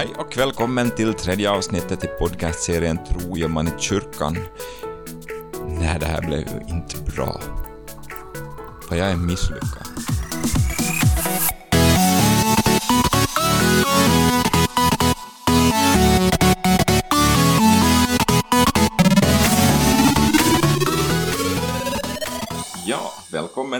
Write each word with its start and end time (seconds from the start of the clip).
Hej 0.00 0.14
och 0.18 0.36
välkommen 0.36 0.90
till 0.90 1.14
tredje 1.14 1.50
avsnittet 1.50 2.04
i 2.04 2.06
podcastserien 2.06 2.98
Tro 3.04 3.36
gör 3.36 3.48
man 3.48 3.68
i 3.68 3.70
kyrkan. 3.78 4.36
Nej, 5.68 5.96
det 6.00 6.06
här 6.06 6.20
blev 6.20 6.38
ju 6.38 6.74
inte 6.74 7.12
bra. 7.16 7.40
För 8.88 8.96
jag 8.96 9.10
är 9.10 9.16
misslyckad. 9.16 9.86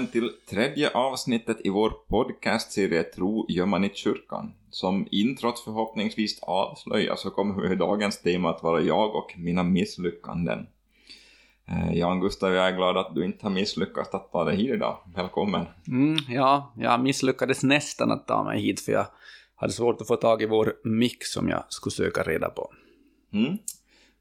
Välkommen 0.01 0.13
till 0.13 0.57
tredje 0.57 0.91
avsnittet 0.91 1.57
i 1.65 1.69
vår 1.69 1.91
podcastserie 2.09 3.03
Tro 3.03 3.47
gör 3.49 3.67
man 3.67 3.85
i 3.85 3.91
kyrkan. 3.95 4.53
Som 4.71 5.07
introt 5.11 5.59
förhoppningsvis 5.59 6.43
avslöjar 6.43 7.17
så 7.17 7.31
kommer 7.31 7.77
dagens 7.77 8.23
tema 8.23 8.51
att 8.51 8.63
vara 8.63 8.81
jag 8.81 9.15
och 9.15 9.35
mina 9.37 9.63
misslyckanden. 9.63 10.67
Eh, 11.69 11.99
Jan 11.99 12.21
Gustav, 12.21 12.53
jag 12.53 12.69
är 12.69 12.77
glad 12.77 12.97
att 12.97 13.15
du 13.15 13.25
inte 13.25 13.47
har 13.47 13.51
misslyckats 13.51 14.15
att 14.15 14.33
ta 14.33 14.45
dig 14.45 14.57
hit 14.57 14.71
idag. 14.75 14.99
Välkommen. 15.15 15.67
Mm, 15.89 16.17
ja, 16.29 16.73
jag 16.77 17.01
misslyckades 17.03 17.63
nästan 17.63 18.11
att 18.11 18.27
ta 18.27 18.45
mig 18.45 18.61
hit 18.61 18.81
för 18.81 18.93
jag 18.93 19.07
hade 19.55 19.73
svårt 19.73 20.01
att 20.01 20.07
få 20.07 20.17
tag 20.17 20.43
i 20.43 20.47
vår 20.47 20.75
mick 20.85 21.25
som 21.25 21.49
jag 21.49 21.65
skulle 21.69 21.93
söka 21.93 22.23
reda 22.23 22.49
på. 22.49 22.71
Mm. 23.33 23.59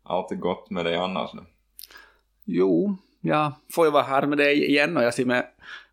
Allt 0.03 0.31
är 0.31 0.35
gott 0.35 0.69
med 0.69 0.85
dig 0.85 0.95
annars 0.95 1.33
nu? 1.33 1.41
Jo, 2.45 2.97
jag 3.21 3.51
får 3.73 3.85
ju 3.85 3.91
vara 3.91 4.03
här 4.03 4.27
med 4.27 4.37
dig 4.37 4.65
igen 4.65 4.97
och 4.97 5.03
jag 5.03 5.13
ser 5.13 5.25
mig 5.25 5.43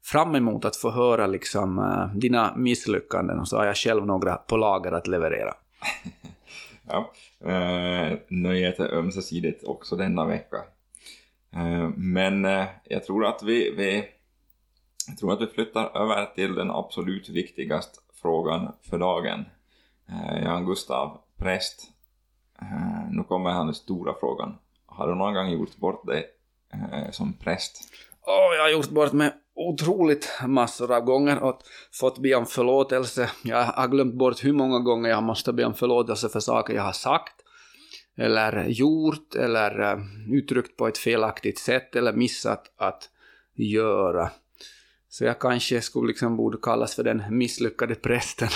fram 0.02 0.34
emot 0.34 0.64
att 0.64 0.76
få 0.76 0.90
höra 0.90 1.26
liksom 1.26 1.78
uh, 1.78 2.14
dina 2.14 2.56
misslyckanden 2.56 3.38
och 3.38 3.48
så 3.48 3.56
har 3.56 3.64
jag 3.64 3.76
själv 3.76 4.06
några 4.06 4.36
på 4.36 4.56
lager 4.56 4.92
att 4.92 5.06
leverera. 5.06 5.54
ja, 6.88 7.12
uh, 7.44 8.18
nöjet 8.28 8.80
är 8.80 8.94
ömsesidigt 8.94 9.64
också 9.64 9.96
denna 9.96 10.26
vecka. 10.26 10.56
Uh, 11.56 11.88
men 11.96 12.44
jag 12.84 13.04
tror 13.04 13.26
att 13.26 13.42
vi, 13.42 13.74
vi 13.76 14.04
jag 15.08 15.18
tror 15.18 15.32
att 15.32 15.40
vi 15.40 15.46
flyttar 15.46 16.02
över 16.02 16.26
till 16.34 16.54
den 16.54 16.70
absolut 16.70 17.28
viktigaste 17.28 17.98
frågan 18.22 18.72
för 18.90 18.98
dagen. 18.98 19.44
Jan 20.42 20.66
Gustav, 20.66 21.20
präst. 21.36 21.90
nu 23.10 23.22
kommer 23.22 23.50
här 23.50 23.64
den 23.64 23.74
stora 23.74 24.14
frågan. 24.20 24.58
Har 24.86 25.08
du 25.08 25.14
någon 25.14 25.34
gång 25.34 25.50
gjort 25.50 25.76
bort 25.76 26.06
dig 26.06 26.35
Eh, 26.72 27.10
som 27.10 27.32
präst? 27.32 27.80
Oh, 28.26 28.56
jag 28.56 28.62
har 28.62 28.70
gjort 28.70 28.90
bort 28.90 29.12
mig 29.12 29.32
otroligt 29.54 30.40
massor 30.46 30.92
av 30.92 31.00
gånger 31.00 31.38
och 31.38 31.60
fått 31.92 32.18
be 32.18 32.34
om 32.34 32.46
förlåtelse. 32.46 33.30
Jag 33.42 33.64
har 33.64 33.88
glömt 33.88 34.14
bort 34.14 34.44
hur 34.44 34.52
många 34.52 34.78
gånger 34.78 35.10
jag 35.10 35.22
måste 35.22 35.52
be 35.52 35.64
om 35.64 35.74
förlåtelse 35.74 36.28
för 36.28 36.40
saker 36.40 36.74
jag 36.74 36.82
har 36.82 36.92
sagt 36.92 37.42
eller 38.16 38.64
gjort 38.64 39.34
eller 39.34 39.80
eh, 39.80 39.98
uttryckt 40.32 40.76
på 40.76 40.88
ett 40.88 40.98
felaktigt 40.98 41.58
sätt 41.58 41.96
eller 41.96 42.12
missat 42.12 42.72
att 42.76 43.10
göra. 43.54 44.30
Så 45.08 45.24
jag 45.24 45.38
kanske 45.38 45.80
skulle 45.80 46.08
liksom 46.08 46.36
borde 46.36 46.58
kallas 46.62 46.94
för 46.94 47.04
den 47.04 47.22
misslyckade 47.30 47.94
prästen. 47.94 48.48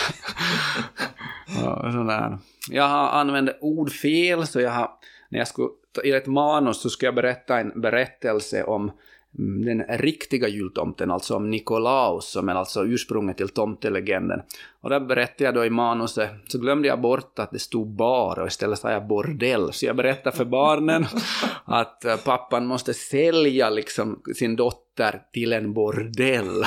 ja, 1.62 1.92
sådär. 1.92 2.38
Jag 2.70 2.88
har 2.88 3.08
använt 3.08 3.50
ord 3.60 3.92
fel, 3.92 4.46
så 4.46 4.60
jag 4.60 4.70
har, 4.70 4.90
när 5.30 5.38
jag 5.38 5.48
skulle, 5.48 5.68
i 6.04 6.10
ett 6.10 6.26
manus 6.26 6.80
så 6.80 6.90
skulle 6.90 7.06
jag 7.06 7.14
berätta 7.14 7.58
en 7.58 7.80
berättelse 7.80 8.64
om 8.64 8.92
mm, 9.38 9.64
den 9.64 9.98
riktiga 9.98 10.48
jultomten, 10.48 11.10
alltså 11.10 11.36
om 11.36 11.50
Nikolaus, 11.50 12.30
som 12.30 12.48
är 12.48 12.54
alltså 12.54 12.84
ursprunget 12.84 13.36
till 13.36 13.48
tomtelegenden. 13.48 14.40
Och 14.80 14.90
där 14.90 15.00
berättade 15.00 15.44
jag 15.44 15.54
då 15.54 15.64
i 15.64 15.70
manuset, 15.70 16.30
så 16.46 16.58
glömde 16.58 16.88
jag 16.88 17.00
bort 17.00 17.38
att 17.38 17.50
det 17.50 17.58
stod 17.58 17.88
bar 17.88 18.38
och 18.38 18.46
istället 18.46 18.78
sa 18.78 18.90
jag 18.90 19.06
bordell. 19.06 19.72
Så 19.72 19.86
jag 19.86 19.96
berättade 19.96 20.36
för 20.36 20.44
barnen 20.44 21.06
att 21.64 22.04
eh, 22.04 22.16
pappan 22.16 22.66
måste 22.66 22.94
sälja 22.94 23.70
liksom 23.70 24.22
sin 24.34 24.56
dotter 24.56 24.89
till 25.32 25.52
en 25.52 25.72
bordell. 25.72 26.64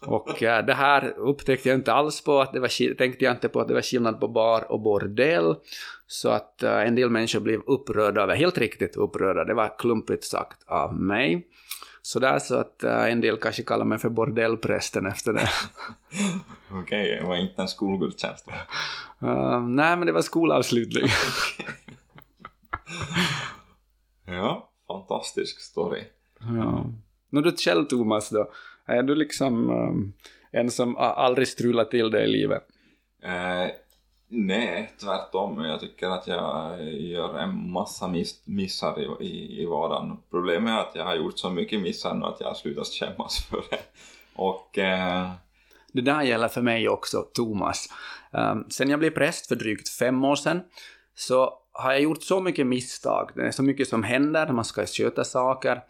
Och 0.00 0.42
äh, 0.42 0.66
det 0.66 0.74
här 0.74 1.14
upptäckte 1.18 1.68
jag 1.68 1.78
inte 1.78 1.92
alls 1.92 2.24
på, 2.24 2.40
att 2.40 2.52
det 2.52 2.60
var, 2.60 2.94
tänkte 2.94 3.24
jag 3.24 3.34
inte 3.34 3.48
på 3.48 3.60
att 3.60 3.68
det 3.68 3.74
var 3.74 3.82
skillnad 3.82 4.20
på 4.20 4.28
bar 4.28 4.72
och 4.72 4.80
bordell. 4.80 5.54
Så 6.06 6.28
att 6.28 6.62
äh, 6.62 6.86
en 6.86 6.94
del 6.94 7.10
människor 7.10 7.40
blev 7.40 7.60
upprörda 7.60 8.22
över, 8.22 8.36
helt 8.36 8.58
riktigt 8.58 8.96
upprörda, 8.96 9.44
det 9.44 9.54
var 9.54 9.78
klumpigt 9.78 10.24
sagt 10.24 10.62
av 10.66 10.94
mig. 10.94 11.46
Så 12.06 12.18
där 12.18 12.38
så 12.38 12.54
att 12.54 12.80
uh, 12.84 13.10
en 13.10 13.20
del 13.20 13.36
kanske 13.36 13.62
kallar 13.62 13.84
mig 13.84 13.98
för 13.98 14.08
bordellprästen 14.08 15.06
efter 15.06 15.32
det. 15.32 15.48
Okej, 16.70 16.80
okay, 16.82 17.20
det 17.20 17.24
var 17.26 17.36
inte 17.36 17.62
en 17.62 17.68
skolgudstjänst? 17.68 18.48
Uh, 19.22 19.60
nej, 19.60 19.96
men 19.96 20.06
det 20.06 20.12
var 20.12 20.22
skolavslutning. 20.22 21.08
ja, 24.26 24.70
fantastisk 24.86 25.60
story. 25.60 26.04
Ja. 26.40 26.86
Nå 27.34 27.40
du 27.40 27.52
själv 27.56 27.84
Thomas 27.84 28.30
då, 28.30 28.50
är 28.86 29.02
du 29.02 29.14
liksom 29.14 29.70
um, 29.70 30.12
en 30.50 30.70
som 30.70 30.96
aldrig 30.96 31.48
strular 31.48 31.84
till 31.84 32.10
det 32.10 32.24
i 32.24 32.26
livet? 32.26 32.62
Uh, 33.24 33.70
Nej, 34.28 34.92
tvärtom. 35.00 35.64
Jag 35.64 35.80
tycker 35.80 36.08
att 36.08 36.26
jag 36.26 36.82
gör 36.92 37.38
en 37.38 37.70
massa 37.70 38.08
miss 38.08 38.42
missar 38.44 39.00
i, 39.00 39.24
i, 39.24 39.62
i 39.62 39.66
vardagen. 39.66 40.16
Problemet 40.30 40.74
är 40.74 40.78
att 40.78 40.94
jag 40.94 41.04
har 41.04 41.14
gjort 41.14 41.38
så 41.38 41.50
mycket 41.50 41.80
missar 41.80 42.14
nu 42.14 42.26
att 42.26 42.40
jag 42.40 42.46
har 42.46 42.54
slutat 42.54 42.86
skämmas 42.86 43.44
för 43.50 43.62
det. 43.70 43.80
Och... 44.34 44.78
Eh... 44.78 45.30
Det 45.92 46.00
där 46.00 46.22
gäller 46.22 46.48
för 46.48 46.62
mig 46.62 46.88
också, 46.88 47.22
Thomas. 47.34 47.88
Um, 48.30 48.66
sen 48.70 48.90
jag 48.90 48.98
blev 48.98 49.10
präst 49.10 49.46
för 49.46 49.56
drygt 49.56 49.88
fem 49.88 50.24
år 50.24 50.36
sedan 50.36 50.60
så 51.14 51.52
har 51.72 51.92
jag 51.92 52.02
gjort 52.02 52.22
så 52.22 52.40
mycket 52.40 52.66
misstag. 52.66 53.30
Det 53.34 53.46
är 53.46 53.50
så 53.50 53.62
mycket 53.62 53.88
som 53.88 54.02
händer 54.02 54.52
man 54.52 54.64
ska 54.64 54.86
sköta 54.86 55.24
saker 55.24 55.80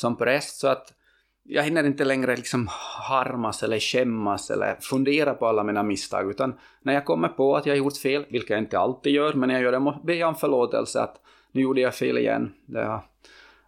som 0.00 0.16
präst 0.16 0.60
så 0.60 0.68
att 0.68 0.94
jag 1.42 1.62
hinner 1.62 1.84
inte 1.84 2.04
längre 2.04 2.36
liksom 2.36 2.68
harmas 3.08 3.62
eller 3.62 3.80
skämmas 3.80 4.50
eller 4.50 4.76
fundera 4.80 5.34
på 5.34 5.46
alla 5.46 5.64
mina 5.64 5.82
misstag, 5.82 6.30
utan 6.30 6.54
när 6.82 6.92
jag 6.94 7.04
kommer 7.04 7.28
på 7.28 7.56
att 7.56 7.66
jag 7.66 7.72
har 7.72 7.78
gjort 7.78 7.96
fel, 7.96 8.26
vilket 8.28 8.50
jag 8.50 8.58
inte 8.58 8.78
alltid 8.78 9.12
gör, 9.12 9.32
men 9.32 9.48
när 9.48 9.54
jag 9.54 9.62
gör 9.62 9.72
det 9.72 10.00
ber 10.04 10.14
jag 10.14 10.28
om 10.28 10.34
förlåtelse 10.34 11.00
att 11.00 11.20
nu 11.52 11.60
gjorde 11.60 11.80
jag 11.80 11.94
fel 11.94 12.18
igen, 12.18 12.52
det 12.66 13.00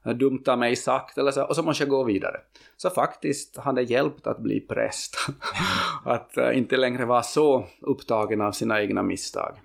har 0.04 0.14
dumt 0.14 0.42
av 0.46 0.58
mig 0.58 0.76
sagt 0.76 1.18
eller 1.18 1.30
så, 1.30 1.44
och 1.44 1.56
så 1.56 1.62
måste 1.62 1.82
jag 1.82 1.90
gå 1.90 2.04
vidare. 2.04 2.36
Så 2.76 2.90
faktiskt 2.90 3.56
har 3.56 3.72
det 3.72 3.82
hjälpt 3.82 4.26
att 4.26 4.38
bli 4.38 4.60
präst. 4.60 5.16
att 6.04 6.36
eh, 6.36 6.58
inte 6.58 6.76
längre 6.76 7.04
vara 7.04 7.22
så 7.22 7.66
upptagen 7.80 8.40
av 8.40 8.52
sina 8.52 8.82
egna 8.82 9.02
misstag 9.02 9.58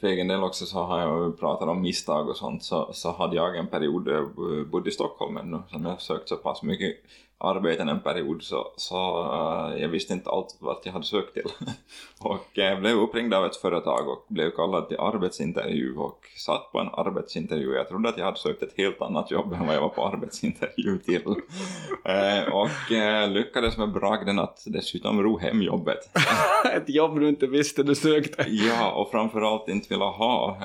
för 0.00 0.06
egen 0.06 0.28
del 0.28 0.42
också 0.42 0.66
så 0.66 0.78
har 0.78 1.00
jag 1.00 1.38
pratat 1.38 1.68
om 1.68 1.82
misstag 1.82 2.28
och 2.28 2.36
sånt 2.36 2.62
så, 2.62 2.90
så 2.92 3.12
hade 3.12 3.36
jag 3.36 3.56
en 3.56 3.66
period 3.66 4.04
där 4.04 4.12
jag 4.12 4.30
bodde 4.68 4.88
i 4.88 4.92
Stockholm 4.92 5.36
ännu 5.36 5.62
som 5.70 5.84
jag 5.84 6.00
sökt 6.00 6.28
så 6.28 6.36
pass 6.36 6.62
mycket 6.62 6.96
arbeten 7.40 7.88
en 7.88 8.00
period 8.00 8.42
så, 8.42 8.72
så 8.76 9.22
uh, 9.22 9.80
jag 9.82 9.88
visste 9.88 10.12
inte 10.12 10.30
allt 10.30 10.56
vart 10.58 10.86
jag 10.86 10.92
hade 10.92 11.04
sökt 11.04 11.34
till. 11.34 11.44
och 12.20 12.46
jag 12.52 12.80
blev 12.80 12.96
uppringd 12.96 13.34
av 13.34 13.46
ett 13.46 13.56
företag 13.56 14.08
och 14.08 14.26
blev 14.28 14.50
kallad 14.50 14.88
till 14.88 15.00
arbetsintervju 15.00 15.96
och 15.96 16.26
satt 16.36 16.72
på 16.72 16.78
en 16.78 16.88
arbetsintervju. 16.92 17.74
Jag 17.74 17.88
trodde 17.88 18.08
att 18.08 18.18
jag 18.18 18.24
hade 18.24 18.38
sökt 18.38 18.62
ett 18.62 18.74
helt 18.76 19.02
annat 19.02 19.30
jobb 19.30 19.52
än 19.52 19.66
vad 19.66 19.76
jag 19.76 19.80
var 19.80 19.88
på 19.88 20.06
arbetsintervju 20.06 20.98
till. 20.98 21.26
uh, 21.26 22.54
och 22.54 22.92
uh, 22.92 23.30
lyckades 23.30 23.78
med 23.78 23.92
bragden 23.92 24.38
att 24.38 24.62
dessutom 24.66 25.22
ro 25.22 25.38
hem 25.38 25.62
jobbet. 25.62 25.98
ett 26.76 26.88
jobb 26.88 27.20
du 27.20 27.28
inte 27.28 27.46
visste 27.46 27.82
du 27.82 27.94
sökte. 27.94 28.46
ja, 28.48 28.92
och 28.92 29.10
framförallt 29.10 29.68
inte 29.68 29.88
ville 29.88 30.04
ha. 30.04 30.56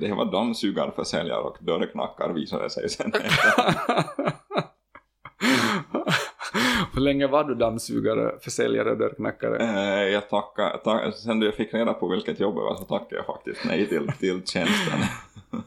det 0.00 0.14
var 0.14 0.32
dammsugarförsäljare 0.32 1.40
och 1.40 1.56
dörrknackar 1.60 2.28
visade 2.28 2.70
sig 2.70 2.88
sen. 2.88 3.12
Hur 6.98 7.04
länge 7.04 7.26
var 7.26 7.44
du 7.44 7.54
dammsugare, 7.54 8.34
försäljare 8.40 8.90
och 8.90 8.98
dörrknackare? 8.98 9.56
Eh, 9.56 10.12
jag 10.12 10.28
tackade, 10.28 10.78
tack, 10.78 11.14
sen 11.14 11.42
jag 11.42 11.54
fick 11.54 11.74
reda 11.74 11.94
på 11.94 12.08
vilket 12.08 12.40
jobb 12.40 12.54
det 12.54 12.60
var 12.60 12.74
så 12.74 12.84
tackade 12.84 13.16
jag 13.16 13.26
faktiskt 13.26 13.64
nej 13.64 13.88
till, 13.88 14.12
till 14.18 14.46
tjänsten. 14.46 15.00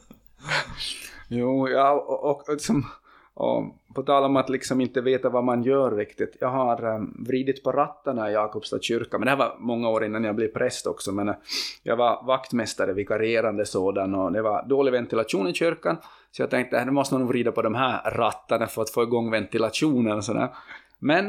jo, 1.27 1.69
ja, 1.69 1.91
och, 1.91 2.23
och, 2.23 2.29
och 2.29 2.43
liksom, 2.49 2.85
och 3.33 3.63
på 3.95 4.03
tal 4.03 4.23
om 4.23 4.37
att 4.37 4.49
liksom 4.49 4.81
inte 4.81 5.01
veta 5.01 5.29
vad 5.29 5.43
man 5.43 5.63
gör 5.63 5.91
riktigt. 5.91 6.37
Jag 6.39 6.49
har 6.49 6.95
um, 6.95 7.25
vridit 7.27 7.63
på 7.63 7.71
rattarna 7.71 8.29
i 8.29 8.33
Jakobstad 8.33 8.81
kyrka, 8.81 9.17
men 9.17 9.25
det 9.25 9.31
här 9.31 9.37
var 9.37 9.55
många 9.59 9.89
år 9.89 10.05
innan 10.05 10.23
jag 10.23 10.35
blev 10.35 10.47
präst 10.47 10.87
också. 10.87 11.11
Men 11.11 11.29
uh, 11.29 11.35
jag 11.83 11.95
var 11.95 12.23
vaktmästare, 12.27 12.93
vikarierande 12.93 13.65
sådan, 13.65 14.15
och 14.15 14.31
det 14.31 14.41
var 14.41 14.67
dålig 14.67 14.91
ventilation 14.91 15.47
i 15.47 15.53
kyrkan. 15.53 15.97
Så 16.31 16.41
jag 16.41 16.49
tänkte 16.49 16.79
att 16.79 16.85
nu 16.85 16.91
måste 16.91 17.17
nog 17.17 17.27
vrida 17.27 17.51
på 17.51 17.61
de 17.61 17.75
här 17.75 18.11
rattarna 18.11 18.67
för 18.67 18.81
att 18.81 18.89
få 18.89 19.03
igång 19.03 19.31
ventilationen. 19.31 20.17
Och 20.17 20.23
sådär. 20.23 20.49
Men 21.01 21.25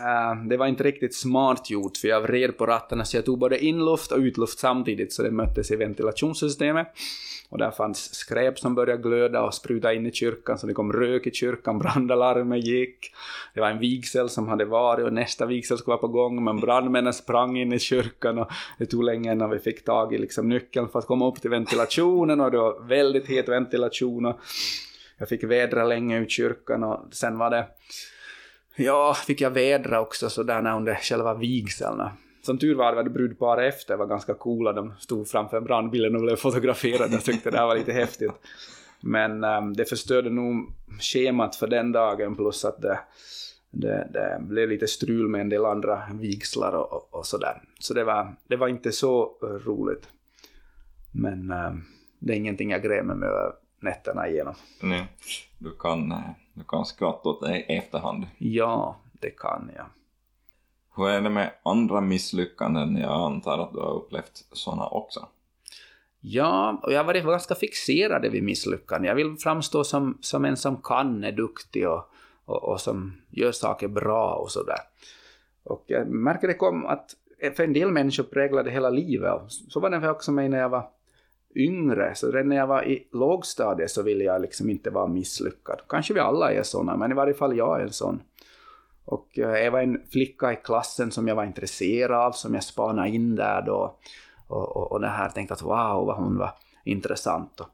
äh, 0.00 0.44
det 0.48 0.56
var 0.56 0.66
inte 0.66 0.84
riktigt 0.84 1.14
smart 1.14 1.70
gjort 1.70 1.96
för 1.96 2.08
jag 2.08 2.20
vred 2.20 2.58
på 2.58 2.66
rattarna 2.66 3.04
så 3.04 3.16
jag 3.16 3.24
tog 3.24 3.38
både 3.38 3.64
inluft 3.64 4.12
och 4.12 4.18
utluft 4.18 4.58
samtidigt 4.58 5.12
så 5.12 5.22
det 5.22 5.30
möttes 5.30 5.70
i 5.70 5.76
ventilationssystemet. 5.76 6.86
Och 7.48 7.58
där 7.58 7.70
fanns 7.70 8.14
skräp 8.14 8.58
som 8.58 8.74
började 8.74 9.02
glöda 9.02 9.42
och 9.42 9.54
spruta 9.54 9.94
in 9.94 10.06
i 10.06 10.12
kyrkan 10.12 10.58
så 10.58 10.66
det 10.66 10.72
kom 10.72 10.92
rök 10.92 11.26
i 11.26 11.30
kyrkan, 11.30 11.78
brandalarmet 11.82 12.64
gick. 12.64 13.12
Det 13.54 13.60
var 13.60 13.70
en 13.70 13.78
vigsel 13.78 14.28
som 14.28 14.48
hade 14.48 14.64
varit 14.64 15.04
och 15.04 15.12
nästa 15.12 15.46
vigsel 15.46 15.78
skulle 15.78 15.92
vara 15.92 16.00
på 16.00 16.08
gång 16.08 16.44
men 16.44 16.60
brandmännen 16.60 17.12
sprang 17.12 17.56
in 17.56 17.72
i 17.72 17.78
kyrkan 17.78 18.38
och 18.38 18.50
det 18.78 18.86
tog 18.86 19.04
länge 19.04 19.32
innan 19.32 19.50
vi 19.50 19.58
fick 19.58 19.84
tag 19.84 20.14
i 20.14 20.18
liksom 20.18 20.48
nyckeln 20.48 20.88
för 20.88 20.98
att 20.98 21.06
komma 21.06 21.28
upp 21.28 21.40
till 21.40 21.50
ventilationen 21.50 22.40
och 22.40 22.50
det 22.50 22.58
var 22.58 22.88
väldigt 22.88 23.26
het 23.26 23.48
ventilation 23.48 24.26
och 24.26 24.40
jag 25.18 25.28
fick 25.28 25.44
vädra 25.44 25.84
länge 25.84 26.18
ut 26.18 26.30
kyrkan 26.30 26.84
och 26.84 27.08
sen 27.12 27.38
var 27.38 27.50
det 27.50 27.66
Ja, 28.76 29.14
fick 29.14 29.40
jag 29.40 29.50
vädra 29.50 30.00
också 30.00 30.30
sådär 30.30 30.76
under 30.76 30.94
själva 30.94 31.34
vigseln. 31.34 32.02
Som 32.42 32.58
tur 32.58 32.74
var 32.74 32.94
var 32.94 33.02
det 33.02 33.10
brudpar 33.10 33.62
efter 33.62 33.96
var 33.96 34.06
ganska 34.06 34.34
coola. 34.34 34.72
De 34.72 34.94
stod 34.98 35.28
framför 35.28 35.60
brandbilen 35.60 36.16
och 36.16 36.22
blev 36.22 36.36
fotograferade. 36.36 37.12
Jag 37.12 37.24
tyckte 37.24 37.50
det 37.50 37.58
här 37.58 37.66
var 37.66 37.76
lite 37.76 37.92
häftigt. 37.92 38.32
Men 39.00 39.44
um, 39.44 39.76
det 39.76 39.84
förstörde 39.84 40.30
nog 40.30 40.72
schemat 41.00 41.56
för 41.56 41.66
den 41.66 41.92
dagen 41.92 42.36
plus 42.36 42.64
att 42.64 42.82
det, 42.82 42.98
det, 43.70 44.08
det 44.12 44.38
blev 44.40 44.68
lite 44.68 44.86
strul 44.86 45.28
med 45.28 45.40
en 45.40 45.48
del 45.48 45.64
andra 45.64 46.02
vigslar 46.12 46.72
och, 46.72 46.92
och, 46.92 47.14
och 47.14 47.26
sådär. 47.26 47.62
Så 47.78 47.94
det 47.94 48.04
var, 48.04 48.36
det 48.48 48.56
var 48.56 48.68
inte 48.68 48.92
så 48.92 49.32
roligt. 49.64 50.08
Men 51.12 51.50
um, 51.50 51.84
det 52.18 52.32
är 52.32 52.36
ingenting 52.36 52.70
jag 52.70 52.82
grämer 52.82 53.14
mig 53.14 53.28
över 53.28 53.52
nätterna 53.86 54.28
igenom. 54.28 54.54
Nej, 54.80 55.06
du 55.58 55.70
kan, 55.70 56.14
du 56.54 56.64
kan 56.64 56.84
skratta 56.84 57.28
åt 57.28 57.40
det 57.40 57.58
i 57.58 57.76
efterhand. 57.76 58.26
Ja, 58.38 58.96
det 59.12 59.30
kan 59.30 59.70
jag. 59.76 59.86
Hur 60.96 61.08
är 61.08 61.20
det 61.20 61.30
med 61.30 61.50
andra 61.62 62.00
misslyckanden? 62.00 62.96
Jag 62.96 63.10
antar 63.10 63.58
att 63.58 63.72
du 63.72 63.78
har 63.78 63.94
upplevt 63.94 64.44
sådana 64.52 64.86
också. 64.86 65.28
Ja, 66.20 66.80
och 66.82 66.92
jag 66.92 66.98
har 66.98 67.04
varit 67.04 67.24
ganska 67.24 67.54
fixerad 67.54 68.22
vid 68.22 68.42
misslyckanden. 68.42 69.08
Jag 69.08 69.14
vill 69.14 69.36
framstå 69.36 69.84
som, 69.84 70.18
som 70.20 70.44
en 70.44 70.56
som 70.56 70.76
kan, 70.76 71.24
är 71.24 71.32
duktig 71.32 71.88
och, 71.88 72.10
och, 72.44 72.64
och 72.64 72.80
som 72.80 73.22
gör 73.30 73.52
saker 73.52 73.88
bra 73.88 74.34
och 74.34 74.50
sådär. 74.50 74.78
Och 75.64 75.84
jag 75.86 76.08
märker 76.08 76.48
det 76.48 76.54
kom 76.54 76.86
att 76.86 77.16
för 77.56 77.64
en 77.64 77.72
del 77.72 77.92
människor 77.92 78.24
präglade 78.24 78.70
hela 78.70 78.90
livet. 78.90 79.42
Så 79.48 79.80
var 79.80 79.90
det 79.90 80.10
också 80.10 80.32
mig 80.32 80.48
när 80.48 80.58
jag 80.58 80.68
var 80.68 80.90
yngre. 81.56 82.14
Så 82.14 82.30
redan 82.30 82.48
när 82.48 82.56
jag 82.56 82.66
var 82.66 82.82
i 82.82 83.08
lågstadiet 83.12 83.90
så 83.90 84.02
ville 84.02 84.24
jag 84.24 84.42
liksom 84.42 84.70
inte 84.70 84.90
vara 84.90 85.06
misslyckad. 85.06 85.80
Kanske 85.88 86.14
vi 86.14 86.20
alla 86.20 86.52
är 86.52 86.62
sådana, 86.62 86.96
men 86.96 87.10
i 87.10 87.14
varje 87.14 87.34
fall 87.34 87.56
jag 87.56 87.80
är 87.80 87.84
en 87.84 87.92
sån. 87.92 88.22
Och 89.04 89.38
eh, 89.38 89.64
jag 89.64 89.70
var 89.70 89.80
en 89.80 90.02
flicka 90.10 90.52
i 90.52 90.56
klassen 90.56 91.10
som 91.10 91.28
jag 91.28 91.36
var 91.36 91.44
intresserad 91.44 92.26
av, 92.26 92.32
som 92.32 92.54
jag 92.54 92.64
spanade 92.64 93.08
in 93.08 93.34
där 93.34 93.62
då. 93.62 93.98
Och, 94.46 94.76
och, 94.76 94.92
och 94.92 95.00
det 95.00 95.08
här 95.08 95.28
tänkte 95.28 95.54
att 95.54 95.62
wow 95.62 96.06
vad 96.06 96.16
hon 96.16 96.38
var 96.38 96.50
intressant. 96.84 97.60
Och 97.60 97.68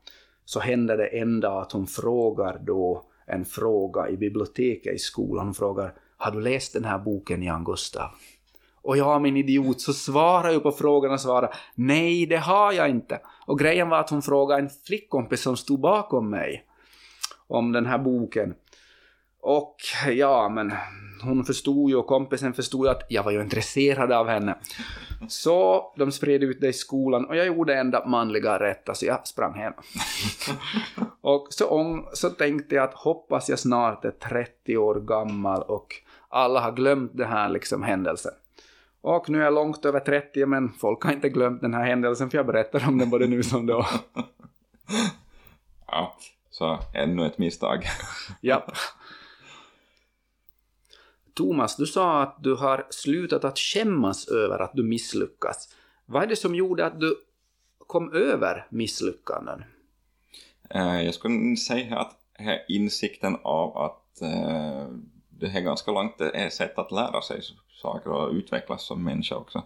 så 0.44 0.60
hände 0.60 0.96
det 0.96 1.06
en 1.06 1.40
dag 1.40 1.62
att 1.62 1.72
hon 1.72 1.86
frågar 1.86 2.58
då 2.58 3.04
en 3.26 3.44
fråga 3.44 4.08
i 4.08 4.16
biblioteket 4.16 4.94
i 4.94 4.98
skolan. 4.98 5.44
Hon 5.46 5.54
frågar 5.54 5.94
har 6.16 6.30
du 6.30 6.40
läst 6.40 6.72
den 6.72 6.84
här 6.84 6.98
boken 6.98 7.42
Jan 7.42 7.64
Gustav? 7.64 8.10
Och 8.82 8.96
jag 8.96 9.22
min 9.22 9.36
idiot 9.36 9.80
så 9.80 9.92
svarar 9.92 10.50
jag 10.50 10.62
på 10.62 10.72
frågan 10.72 11.12
och 11.12 11.20
svarar 11.20 11.54
nej 11.74 12.26
det 12.26 12.36
har 12.36 12.72
jag 12.72 12.90
inte. 12.90 13.20
Och 13.46 13.58
grejen 13.58 13.88
var 13.88 13.98
att 13.98 14.10
hon 14.10 14.22
frågade 14.22 14.62
en 14.62 14.70
flickkompis 14.86 15.42
som 15.42 15.56
stod 15.56 15.80
bakom 15.80 16.30
mig 16.30 16.64
om 17.48 17.72
den 17.72 17.86
här 17.86 17.98
boken. 17.98 18.54
Och 19.40 19.76
ja, 20.08 20.48
men 20.48 20.72
hon 21.22 21.44
förstod 21.44 21.90
ju 21.90 21.96
och 21.96 22.06
kompisen 22.06 22.52
förstod 22.52 22.86
ju 22.86 22.90
att 22.90 23.06
jag 23.08 23.22
var 23.22 23.32
ju 23.32 23.42
intresserad 23.42 24.12
av 24.12 24.28
henne. 24.28 24.56
Så 25.28 25.84
de 25.96 26.12
spred 26.12 26.42
ut 26.42 26.60
det 26.60 26.68
i 26.68 26.72
skolan 26.72 27.24
och 27.24 27.36
jag 27.36 27.46
gjorde 27.46 27.74
enda 27.74 28.06
manliga 28.06 28.58
rätta 28.58 28.94
så 28.94 29.06
jag 29.06 29.26
sprang 29.26 29.54
hem. 29.54 29.72
och 31.20 31.46
så, 31.50 31.98
så 32.12 32.30
tänkte 32.30 32.74
jag 32.74 32.84
att 32.84 32.94
hoppas 32.94 33.48
jag 33.48 33.58
snart 33.58 34.04
är 34.04 34.10
30 34.10 34.76
år 34.76 34.94
gammal 34.94 35.62
och 35.62 35.94
alla 36.28 36.60
har 36.60 36.72
glömt 36.72 37.16
den 37.16 37.28
här 37.28 37.48
liksom 37.48 37.82
händelsen. 37.82 38.32
Och 39.02 39.30
nu 39.30 39.38
är 39.38 39.44
jag 39.44 39.54
långt 39.54 39.84
över 39.84 40.00
30 40.00 40.46
men 40.46 40.72
folk 40.72 41.04
har 41.04 41.12
inte 41.12 41.28
glömt 41.28 41.60
den 41.60 41.74
här 41.74 41.84
händelsen 41.84 42.30
för 42.30 42.38
jag 42.38 42.46
berättar 42.46 42.88
om 42.88 42.98
den 42.98 43.10
både 43.10 43.26
nu 43.26 43.42
som 43.42 43.66
då. 43.66 43.86
ja, 45.86 46.16
så 46.50 46.78
ännu 46.94 47.26
ett 47.26 47.38
misstag. 47.38 47.84
ja. 48.40 48.66
Thomas, 51.34 51.76
du 51.76 51.86
sa 51.86 52.22
att 52.22 52.42
du 52.42 52.54
har 52.54 52.86
slutat 52.90 53.44
att 53.44 53.58
skämmas 53.58 54.28
över 54.28 54.58
att 54.58 54.72
du 54.74 54.82
misslyckas. 54.82 55.74
Vad 56.06 56.22
är 56.22 56.26
det 56.26 56.36
som 56.36 56.54
gjorde 56.54 56.86
att 56.86 57.00
du 57.00 57.16
kom 57.78 58.12
över 58.12 58.66
misslyckanden? 58.70 59.64
Eh, 60.70 61.02
jag 61.02 61.14
skulle 61.14 61.56
säga 61.56 61.98
att 61.98 62.18
insikten 62.68 63.36
av 63.42 63.78
att 63.78 64.22
eh, 64.22 64.86
det 65.42 65.58
är 65.58 65.60
ganska 65.60 65.90
långt 65.90 66.20
ett 66.20 66.54
sätt 66.54 66.78
att 66.78 66.92
lära 66.92 67.22
sig 67.22 67.40
saker 67.82 68.10
och 68.10 68.32
utvecklas 68.32 68.82
som 68.82 69.04
människa 69.04 69.36
också. 69.36 69.62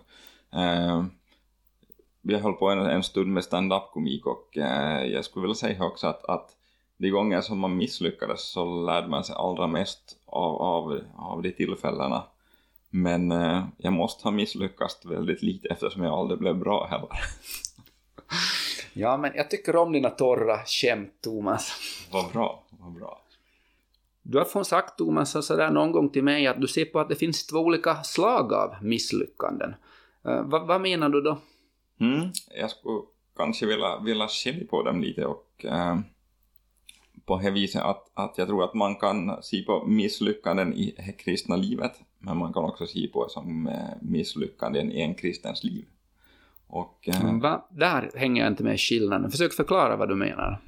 Jag 2.28 2.38
höll 2.38 2.52
på 2.52 2.70
en, 2.70 3.02
stund 3.02 3.32
med 3.32 3.44
stand-up-komik 3.44 4.26
och 4.26 4.58
eh, 4.58 5.04
jag 5.04 5.24
skulle 5.24 5.42
vilja 5.42 5.54
säga 5.54 5.84
också 5.84 6.06
att, 6.06 6.24
att 6.24 6.56
de 6.96 7.10
gånger 7.10 7.40
som 7.40 7.58
man 7.58 7.76
misslyckades 7.76 8.50
så 8.50 8.64
lärde 8.64 9.08
man 9.08 9.24
sig 9.24 9.36
allra 9.38 9.66
mest 9.66 10.16
av, 10.26 10.62
av, 10.62 11.00
av 11.16 11.42
de 11.42 11.52
tillfällena. 11.52 12.24
Men 12.90 13.32
eh, 13.32 13.64
jag 13.76 13.92
måste 13.92 14.24
ha 14.24 14.30
misslyckats 14.30 15.06
väldigt 15.06 15.42
lite 15.42 15.68
eftersom 15.68 16.02
jag 16.02 16.14
aldrig 16.14 16.40
blev 16.40 16.56
bra 16.56 16.86
heller. 16.86 17.08
ja, 18.92 19.16
men 19.16 19.32
jag 19.34 19.50
tycker 19.50 19.76
om 19.76 19.92
dina 19.92 20.10
torra 20.10 20.58
skämt, 20.66 21.12
Thomas. 21.20 21.72
Vad 22.12 22.32
bra, 22.32 22.64
vad 22.70 22.92
bra. 22.92 23.20
Du 24.28 24.38
har 24.38 24.44
fått 24.44 24.66
sagt, 24.66 24.98
Thomas, 24.98 25.46
sådär 25.46 25.70
någon 25.70 25.92
gång 25.92 26.08
till 26.08 26.24
mig 26.24 26.46
att 26.46 26.60
du 26.60 26.66
ser 26.66 26.84
på 26.84 27.00
att 27.00 27.08
det 27.08 27.16
finns 27.16 27.46
två 27.46 27.58
olika 27.58 28.02
slag 28.02 28.52
av 28.52 28.74
misslyckanden. 28.82 29.74
Uh, 30.28 30.42
vad, 30.42 30.66
vad, 30.66 30.80
menar 30.80 31.08
du 31.08 31.20
då? 31.20 31.38
Mm, 32.00 32.30
jag 32.60 32.70
skulle 32.70 33.00
kanske 33.36 33.66
vilja, 33.66 33.98
vilja 33.98 34.28
skilja 34.28 34.66
på 34.70 34.82
dem 34.82 35.00
lite 35.00 35.26
och 35.26 35.64
uh, 35.64 35.98
på 37.26 37.38
det 37.38 37.50
viset 37.50 37.82
att, 37.82 38.10
att 38.14 38.38
jag 38.38 38.48
tror 38.48 38.64
att 38.64 38.74
man 38.74 38.94
kan 38.96 39.42
se 39.42 39.62
på 39.62 39.84
misslyckanden 39.86 40.74
i 40.74 40.94
det 40.96 41.12
kristna 41.12 41.56
livet, 41.56 41.92
men 42.18 42.36
man 42.36 42.52
kan 42.52 42.64
också 42.64 42.86
se 42.86 43.08
på 43.08 43.24
det 43.24 43.30
som 43.30 43.66
eh, 43.66 43.74
misslyckanden 44.00 44.92
i 44.92 45.00
en 45.00 45.14
kristens 45.14 45.64
liv. 45.64 45.84
Och, 46.66 47.08
eh, 47.08 47.40
Va? 47.40 47.66
Där 47.70 48.10
hänger 48.14 48.42
jag 48.42 48.52
inte 48.52 48.64
med 48.64 48.80
skillnaden. 48.80 49.30
Försök 49.30 49.52
förklara 49.52 49.96
vad 49.96 50.08
du 50.08 50.14
menar. 50.14 50.60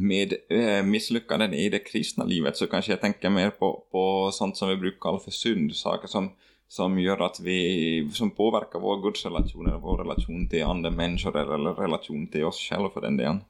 Med 0.00 0.34
eh, 0.48 0.84
misslyckanden 0.84 1.54
i 1.54 1.68
det 1.68 1.78
kristna 1.78 2.24
livet 2.24 2.56
så 2.56 2.66
kanske 2.66 2.92
jag 2.92 3.00
tänker 3.00 3.30
mer 3.30 3.50
på, 3.50 3.82
på 3.90 4.30
sånt 4.32 4.56
som 4.56 4.68
vi 4.68 4.76
brukar 4.76 4.98
kalla 5.00 5.18
för 5.18 5.30
synd, 5.30 5.76
saker 5.76 6.08
som, 6.08 6.30
som 6.68 6.98
gör 6.98 7.20
att 7.20 7.40
vi, 7.40 8.10
som 8.12 8.30
påverkar 8.30 8.80
vår 8.80 9.02
gudsrelation 9.02 9.66
eller 9.66 9.78
vår 9.78 9.98
relation 9.98 10.48
till 10.48 10.64
andra 10.64 10.90
människor 10.90 11.36
eller 11.36 11.74
relation 11.74 12.26
till 12.26 12.44
oss 12.44 12.58
själva 12.58 12.90
för 12.90 13.00
den 13.00 13.16
delen. 13.16 13.40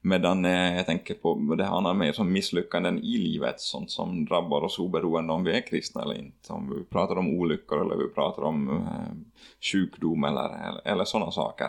Medan 0.00 0.44
eh, 0.44 0.76
jag 0.76 0.86
tänker 0.86 1.14
på 1.14 1.54
det 1.58 1.64
handlar 1.64 1.94
mer 1.94 2.12
som 2.12 2.32
misslyckanden 2.32 2.98
i 2.98 3.18
livet, 3.18 3.60
sånt 3.60 3.90
som 3.90 4.24
drabbar 4.24 4.62
oss 4.64 4.78
oberoende 4.78 5.32
om 5.32 5.44
vi 5.44 5.56
är 5.56 5.66
kristna 5.66 6.02
eller 6.02 6.18
inte. 6.18 6.52
Om 6.52 6.74
vi 6.76 6.84
pratar 6.84 7.16
om 7.16 7.28
olyckor 7.28 7.80
eller 7.80 7.96
vi 7.96 8.14
pratar 8.14 8.42
om 8.42 8.68
eh, 8.68 9.16
sjukdom 9.60 10.24
eller, 10.24 10.68
eller, 10.68 10.80
eller 10.84 11.04
sådana 11.04 11.30
saker. 11.30 11.68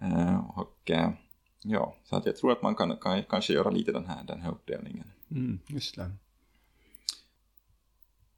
Eh, 0.00 0.58
och 0.58 0.90
eh, 0.90 1.10
ja, 1.70 1.94
så 2.04 2.16
att 2.16 2.26
jag 2.26 2.36
tror 2.36 2.52
att 2.52 2.62
man 2.62 2.74
kan, 2.74 2.96
kan 2.96 3.22
kanske 3.22 3.52
göra 3.52 3.70
lite 3.70 3.92
den 3.92 4.06
här, 4.06 4.24
den 4.24 4.40
här 4.40 4.50
uppdelningen. 4.50 5.04
Mm, 5.30 5.58
just 5.66 5.96
det. 5.96 6.10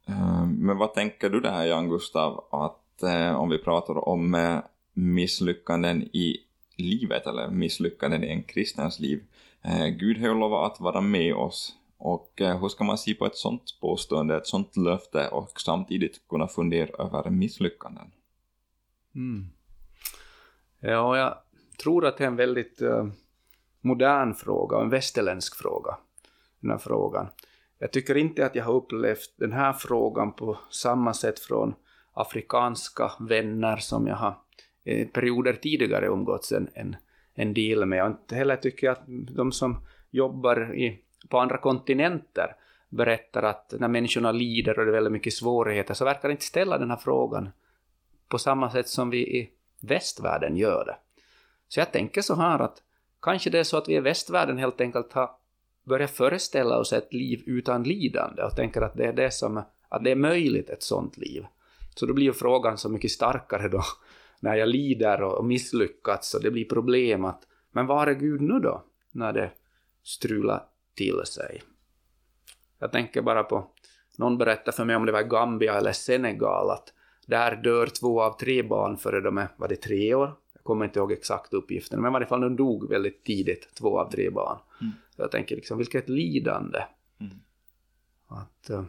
Eh, 0.06 0.46
men 0.46 0.76
vad 0.76 0.94
tänker 0.94 1.30
du 1.30 1.40
där 1.40 1.64
Jan 1.64 1.88
Gustav, 1.88 2.44
att 2.50 3.02
eh, 3.02 3.34
om 3.34 3.48
vi 3.48 3.58
pratar 3.58 4.08
om 4.08 4.34
eh, 4.34 4.58
misslyckanden 4.92 6.02
i 6.02 6.36
livet 6.76 7.26
eller 7.26 7.48
misslyckanden 7.48 8.24
i 8.24 8.26
en 8.26 8.42
kristens 8.42 9.00
liv. 9.00 9.24
Eh, 9.62 9.86
Gud 9.86 10.18
har 10.18 10.28
ju 10.28 10.34
lovat 10.34 10.72
att 10.72 10.80
vara 10.80 11.00
med 11.00 11.34
oss 11.34 11.76
och 11.98 12.32
hur 12.36 12.68
ska 12.68 12.84
man 12.84 12.98
se 12.98 13.14
på 13.14 13.26
ett 13.26 13.36
sånt 13.36 13.78
påstående, 13.80 14.36
ett 14.36 14.46
sånt 14.46 14.76
löfte 14.76 15.28
och 15.28 15.60
samtidigt 15.60 16.28
kunna 16.28 16.48
fundera 16.48 17.04
över 17.04 17.30
misslyckanden? 17.30 18.10
Mm. 19.14 19.46
Ja, 20.80 21.18
jag 21.18 21.38
tror 21.82 22.06
att 22.06 22.18
det 22.18 22.24
är 22.24 22.28
en 22.28 22.36
väldigt 22.36 22.82
uh, 22.82 23.06
modern 23.80 24.34
fråga 24.34 24.76
och 24.76 24.82
en 24.82 24.90
västerländsk 24.90 25.56
fråga, 25.56 25.96
den 26.60 26.70
här 26.70 26.78
frågan. 26.78 27.28
Jag 27.78 27.92
tycker 27.92 28.16
inte 28.16 28.46
att 28.46 28.54
jag 28.54 28.64
har 28.64 28.74
upplevt 28.74 29.34
den 29.36 29.52
här 29.52 29.72
frågan 29.72 30.32
på 30.32 30.58
samma 30.70 31.14
sätt 31.14 31.38
från 31.38 31.74
afrikanska 32.12 33.12
vänner 33.18 33.76
som 33.76 34.06
jag 34.06 34.16
har 34.16 34.34
Eh, 34.84 35.08
perioder 35.08 35.52
tidigare 35.52 36.06
umgåtts 36.06 36.52
en, 36.52 36.68
en, 36.74 36.96
en 37.34 37.54
del 37.54 37.86
med. 37.86 38.04
Och 38.04 38.10
inte 38.10 38.34
heller 38.34 38.56
tycker 38.56 38.86
jag 38.86 38.92
att 38.92 39.04
de 39.06 39.52
som 39.52 39.86
jobbar 40.10 40.74
i, 40.74 40.98
på 41.28 41.38
andra 41.38 41.58
kontinenter 41.58 42.56
berättar 42.88 43.42
att 43.42 43.74
när 43.78 43.88
människorna 43.88 44.32
lider 44.32 44.78
och 44.78 44.84
det 44.84 44.90
är 44.90 44.92
väldigt 44.92 45.12
mycket 45.12 45.32
svårigheter 45.32 45.94
så 45.94 46.04
verkar 46.04 46.30
inte 46.30 46.44
ställa 46.44 46.78
den 46.78 46.90
här 46.90 46.96
frågan 46.96 47.50
på 48.28 48.38
samma 48.38 48.70
sätt 48.70 48.88
som 48.88 49.10
vi 49.10 49.18
i 49.18 49.50
västvärlden 49.80 50.56
gör 50.56 50.84
det. 50.84 50.96
Så 51.68 51.80
jag 51.80 51.92
tänker 51.92 52.22
så 52.22 52.34
här 52.34 52.58
att 52.58 52.82
kanske 53.22 53.50
det 53.50 53.58
är 53.58 53.64
så 53.64 53.76
att 53.76 53.88
vi 53.88 53.94
i 53.94 54.00
västvärlden 54.00 54.58
helt 54.58 54.80
enkelt 54.80 55.12
har 55.12 55.30
börjat 55.84 56.10
föreställa 56.10 56.78
oss 56.78 56.92
ett 56.92 57.12
liv 57.12 57.42
utan 57.46 57.82
lidande 57.82 58.42
och 58.42 58.56
tänker 58.56 58.80
att 58.80 58.94
det 58.94 59.04
är 59.04 59.12
det 59.12 59.30
som, 59.30 59.62
att 59.88 60.04
det 60.04 60.10
är 60.10 60.16
möjligt 60.16 60.70
ett 60.70 60.82
sånt 60.82 61.16
liv. 61.16 61.46
Så 61.94 62.06
då 62.06 62.14
blir 62.14 62.26
ju 62.26 62.32
frågan 62.32 62.78
så 62.78 62.88
mycket 62.88 63.10
starkare 63.10 63.68
då 63.68 63.82
när 64.40 64.54
jag 64.54 64.68
lider 64.68 65.22
och 65.22 65.44
misslyckats 65.44 66.34
och 66.34 66.42
det 66.42 66.50
blir 66.50 66.64
problem 66.64 67.24
att 67.24 67.42
men 67.72 67.86
var 67.86 68.06
är 68.06 68.14
Gud 68.14 68.40
nu 68.40 68.58
då 68.58 68.84
när 69.12 69.32
det 69.32 69.50
strular 70.02 70.62
till 70.96 71.22
sig? 71.24 71.62
Jag 72.78 72.92
tänker 72.92 73.22
bara 73.22 73.42
på 73.42 73.70
någon 74.18 74.38
berättade 74.38 74.76
för 74.76 74.84
mig 74.84 74.96
om 74.96 75.06
det 75.06 75.12
var 75.12 75.22
Gambia 75.22 75.74
eller 75.74 75.92
Senegal 75.92 76.70
att 76.70 76.92
där 77.26 77.56
dör 77.56 77.86
två 77.86 78.22
av 78.22 78.38
tre 78.38 78.62
barn 78.62 78.96
före 78.96 79.20
de 79.20 79.38
är, 79.38 79.48
var 79.56 79.68
det 79.68 79.76
tre 79.76 80.14
år? 80.14 80.36
Kommer 80.70 80.84
inte 80.84 80.98
ihåg 80.98 81.12
exakt 81.12 81.54
uppgiften, 81.54 82.00
men 82.00 82.10
i 82.10 82.12
varje 82.12 82.26
fall 82.26 82.40
de 82.40 82.56
dog 82.56 82.88
väldigt 82.88 83.24
tidigt, 83.24 83.74
två 83.74 84.00
av 84.00 84.10
tre 84.10 84.30
barn. 84.30 84.58
Mm. 84.80 84.92
Så 85.16 85.22
jag 85.22 85.30
tänker 85.30 85.56
liksom, 85.56 85.78
vilket 85.78 86.08
lidande. 86.08 86.78
Mm. 87.20 87.32
Att, 88.26 88.70
uh, 88.70 88.82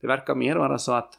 det 0.00 0.06
verkar 0.06 0.34
mer 0.34 0.56
vara 0.56 0.78
så 0.78 0.92
att 0.92 1.18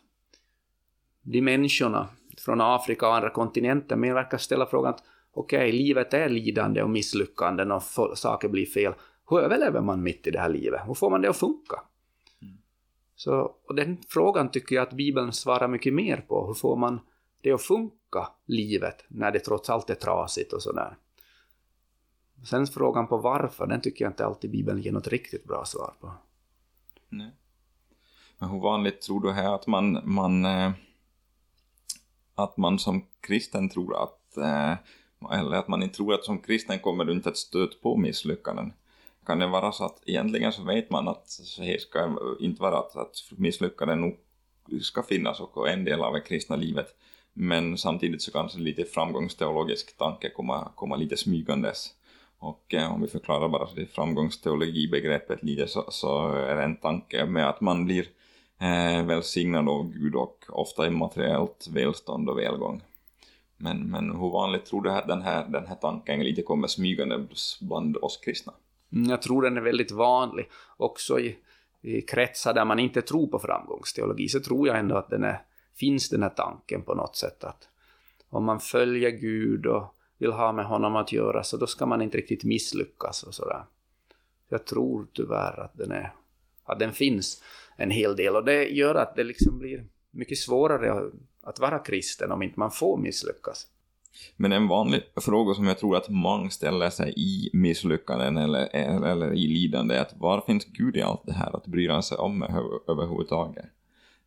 de 1.21 1.41
människorna 1.41 2.07
från 2.37 2.61
Afrika 2.61 3.07
och 3.07 3.15
andra 3.15 3.29
kontinenter 3.29 3.95
mer 3.95 4.13
verkar 4.13 4.37
ställa 4.37 4.65
frågan 4.65 4.93
att 4.93 5.03
okej, 5.31 5.67
okay, 5.67 5.71
livet 5.71 6.13
är 6.13 6.29
lidande 6.29 6.83
och 6.83 6.89
misslyckanden 6.89 7.71
och 7.71 7.83
saker 8.15 8.49
blir 8.49 8.65
fel. 8.65 8.93
Hur 9.29 9.39
överlever 9.39 9.81
man 9.81 10.03
mitt 10.03 10.27
i 10.27 10.31
det 10.31 10.39
här 10.39 10.49
livet? 10.49 10.81
Hur 10.85 10.93
får 10.93 11.09
man 11.09 11.21
det 11.21 11.29
att 11.29 11.37
funka? 11.37 11.81
Mm. 12.41 12.57
Så, 13.15 13.55
och 13.67 13.75
den 13.75 13.97
frågan 14.07 14.51
tycker 14.51 14.75
jag 14.75 14.83
att 14.87 14.93
Bibeln 14.93 15.33
svarar 15.33 15.67
mycket 15.67 15.93
mer 15.93 16.17
på. 16.17 16.47
Hur 16.47 16.53
får 16.53 16.75
man 16.75 16.99
det 17.43 17.51
att 17.51 17.61
funka, 17.61 18.29
livet, 18.45 19.05
när 19.07 19.31
det 19.31 19.39
trots 19.39 19.69
allt 19.69 19.89
är 19.89 19.95
trasigt 19.95 20.53
och 20.53 20.63
sådär. 20.63 20.97
Sen 22.49 22.67
frågan 22.67 23.07
på 23.07 23.17
varför, 23.17 23.67
den 23.67 23.81
tycker 23.81 24.05
jag 24.05 24.11
inte 24.11 24.25
alltid 24.25 24.51
Bibeln 24.51 24.81
ger 24.81 24.91
något 24.91 25.07
riktigt 25.07 25.43
bra 25.43 25.65
svar 25.65 25.93
på. 25.99 26.11
Nej. 27.09 27.31
Men 28.37 28.49
hur 28.49 28.59
vanligt 28.59 29.01
tror 29.01 29.21
du 29.21 29.31
här 29.31 29.55
att 29.55 29.67
man, 29.67 30.01
man 30.03 30.45
eh, 30.45 30.71
att 32.35 32.57
man 32.57 32.79
som 32.79 33.05
kristen 33.21 33.69
tror 33.69 34.03
att 34.03 34.37
eh, 34.37 34.73
eller 35.31 35.55
att 35.55 35.67
man 35.67 35.83
inte 35.83 35.95
tror 35.95 36.13
att 36.13 36.25
som 36.25 36.39
kristen 36.39 36.79
kommer 36.79 37.05
du 37.05 37.13
inte 37.13 37.29
att 37.29 37.37
stöta 37.37 37.75
på 37.81 37.97
misslyckanden. 37.97 38.73
Kan 39.25 39.39
det 39.39 39.47
vara 39.47 39.71
så 39.71 39.85
att 39.85 40.01
egentligen 40.05 40.51
så 40.51 40.63
vet 40.63 40.89
man 40.89 41.07
att 41.07 41.39
det 41.57 41.81
ska 41.81 42.17
inte 42.39 42.61
vara 42.61 42.79
att, 42.79 42.95
att 42.95 43.15
misslyckanden 43.31 44.01
nog 44.01 44.17
ska 44.81 45.03
finnas 45.03 45.39
och 45.39 45.69
en 45.69 45.83
del 45.83 46.01
av 46.01 46.13
det 46.13 46.21
kristna 46.21 46.55
livet. 46.55 46.95
Men 47.33 47.77
samtidigt 47.77 48.21
så 48.21 48.31
kanske 48.31 48.59
lite 48.59 48.83
framgångsteologisk 48.83 49.97
tanke 49.97 50.29
kommer, 50.29 50.75
kommer 50.75 50.97
lite 50.97 51.17
smygandes. 51.17 51.93
Och 52.39 52.73
eh, 52.73 52.93
om 52.93 53.01
vi 53.01 53.07
förklarar 53.07 53.49
bara 53.49 53.67
det 53.75 53.85
framgångsteologibegreppet 53.85 55.43
lite 55.43 55.67
så, 55.67 55.85
så 55.89 56.31
är 56.31 56.55
det 56.55 56.63
en 56.63 56.75
tanke 56.75 57.25
med 57.25 57.49
att 57.49 57.61
man 57.61 57.85
blir 57.85 58.05
eh, 58.59 59.05
välsignad 59.05 59.69
av 59.69 59.93
Gud 59.93 60.15
och 60.15 60.45
ofta 60.49 60.87
i 60.87 60.89
materiellt 60.89 61.67
välstånd 61.71 62.29
och 62.29 62.37
välgång. 62.37 62.81
Men, 63.57 63.91
men 63.91 64.11
hur 64.11 64.29
vanligt 64.29 64.65
tror 64.65 64.81
du 64.81 64.91
att 64.91 65.07
den 65.07 65.21
här, 65.21 65.45
den 65.47 65.67
här 65.67 65.75
tanken 65.75 66.23
lite 66.23 66.41
kommer 66.41 66.67
smygande 66.67 67.27
bland 67.61 67.97
oss 67.97 68.17
kristna? 68.17 68.53
Mm, 68.93 69.09
jag 69.09 69.21
tror 69.21 69.41
den 69.41 69.57
är 69.57 69.61
väldigt 69.61 69.91
vanlig. 69.91 70.49
Också 70.77 71.19
i, 71.19 71.37
i 71.81 72.01
kretsar 72.01 72.53
där 72.53 72.65
man 72.65 72.79
inte 72.79 73.01
tror 73.01 73.27
på 73.27 73.39
framgångsteologi 73.39 74.29
så 74.29 74.39
tror 74.39 74.67
jag 74.67 74.79
ändå 74.79 74.95
att 74.95 75.09
den 75.09 75.23
är, 75.23 75.41
finns 75.75 76.09
den 76.09 76.23
här 76.23 76.29
tanken 76.29 76.81
på 76.81 76.93
något 76.93 77.15
sätt 77.15 77.43
att 77.43 77.67
om 78.29 78.45
man 78.45 78.59
följer 78.59 79.09
Gud 79.09 79.65
och 79.65 79.95
vill 80.17 80.31
ha 80.31 80.51
med 80.51 80.65
honom 80.65 80.95
att 80.95 81.11
göra 81.11 81.43
så 81.43 81.57
då 81.57 81.67
ska 81.67 81.85
man 81.85 82.01
inte 82.01 82.17
riktigt 82.17 82.43
misslyckas 82.43 83.23
och 83.23 83.33
sådär. 83.33 83.63
Jag 84.49 84.65
tror 84.65 85.07
tyvärr 85.13 85.59
att 85.59 85.77
den, 85.77 85.91
är, 85.91 86.13
att 86.63 86.79
den 86.79 86.93
finns 86.93 87.43
en 87.77 87.91
hel 87.91 88.15
del 88.15 88.35
och 88.35 88.45
det 88.45 88.63
gör 88.63 88.95
att 88.95 89.15
det 89.15 89.23
liksom 89.23 89.59
blir 89.59 89.85
mycket 90.11 90.37
svårare 90.37 91.11
att 91.43 91.59
vara 91.59 91.79
kristen 91.79 92.31
om 92.31 92.43
inte 92.43 92.59
man 92.59 92.71
får 92.71 92.97
misslyckas. 92.97 93.67
Men 94.35 94.51
en 94.51 94.67
vanlig 94.67 95.01
fråga 95.15 95.53
som 95.53 95.67
jag 95.67 95.77
tror 95.79 95.97
att 95.97 96.09
många 96.09 96.49
ställer 96.49 96.89
sig 96.89 97.13
i 97.17 97.49
misslyckanden 97.53 98.37
eller, 98.37 98.75
eller, 98.75 99.07
eller 99.07 99.33
i 99.33 99.47
lidande 99.47 99.95
är 99.95 100.01
att 100.01 100.17
var 100.17 100.41
finns 100.41 100.65
Gud 100.65 100.97
i 100.97 101.01
allt 101.01 101.25
det 101.25 101.33
här 101.33 101.55
att 101.55 101.67
bry 101.67 102.01
sig 102.01 102.17
om 102.17 102.43
överhuvudtaget? 102.87 103.65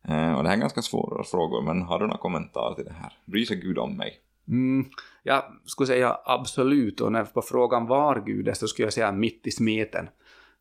Eh, 0.07 0.33
och 0.33 0.43
det 0.43 0.49
här 0.49 0.55
är 0.55 0.61
ganska 0.61 0.81
svåra 0.81 1.23
frågor, 1.23 1.61
men 1.61 1.81
har 1.81 1.99
du 1.99 2.05
några 2.05 2.17
kommentarer 2.17 2.75
till 2.75 2.85
det 2.85 2.93
här? 2.93 3.13
Bryr 3.25 3.45
sig 3.45 3.57
Gud 3.57 3.77
om 3.77 3.97
mig? 3.97 4.21
Mm, 4.47 4.85
jag 5.23 5.43
skulle 5.65 5.87
säga 5.87 6.17
absolut, 6.25 7.01
och 7.01 7.11
när 7.11 7.23
på 7.23 7.41
frågan 7.41 7.87
var 7.87 8.23
Gud 8.25 8.47
är 8.47 8.53
så 8.53 8.67
skulle 8.67 8.85
jag 8.85 8.93
säga 8.93 9.11
mitt 9.11 9.47
i 9.47 9.51
smeten. 9.51 10.09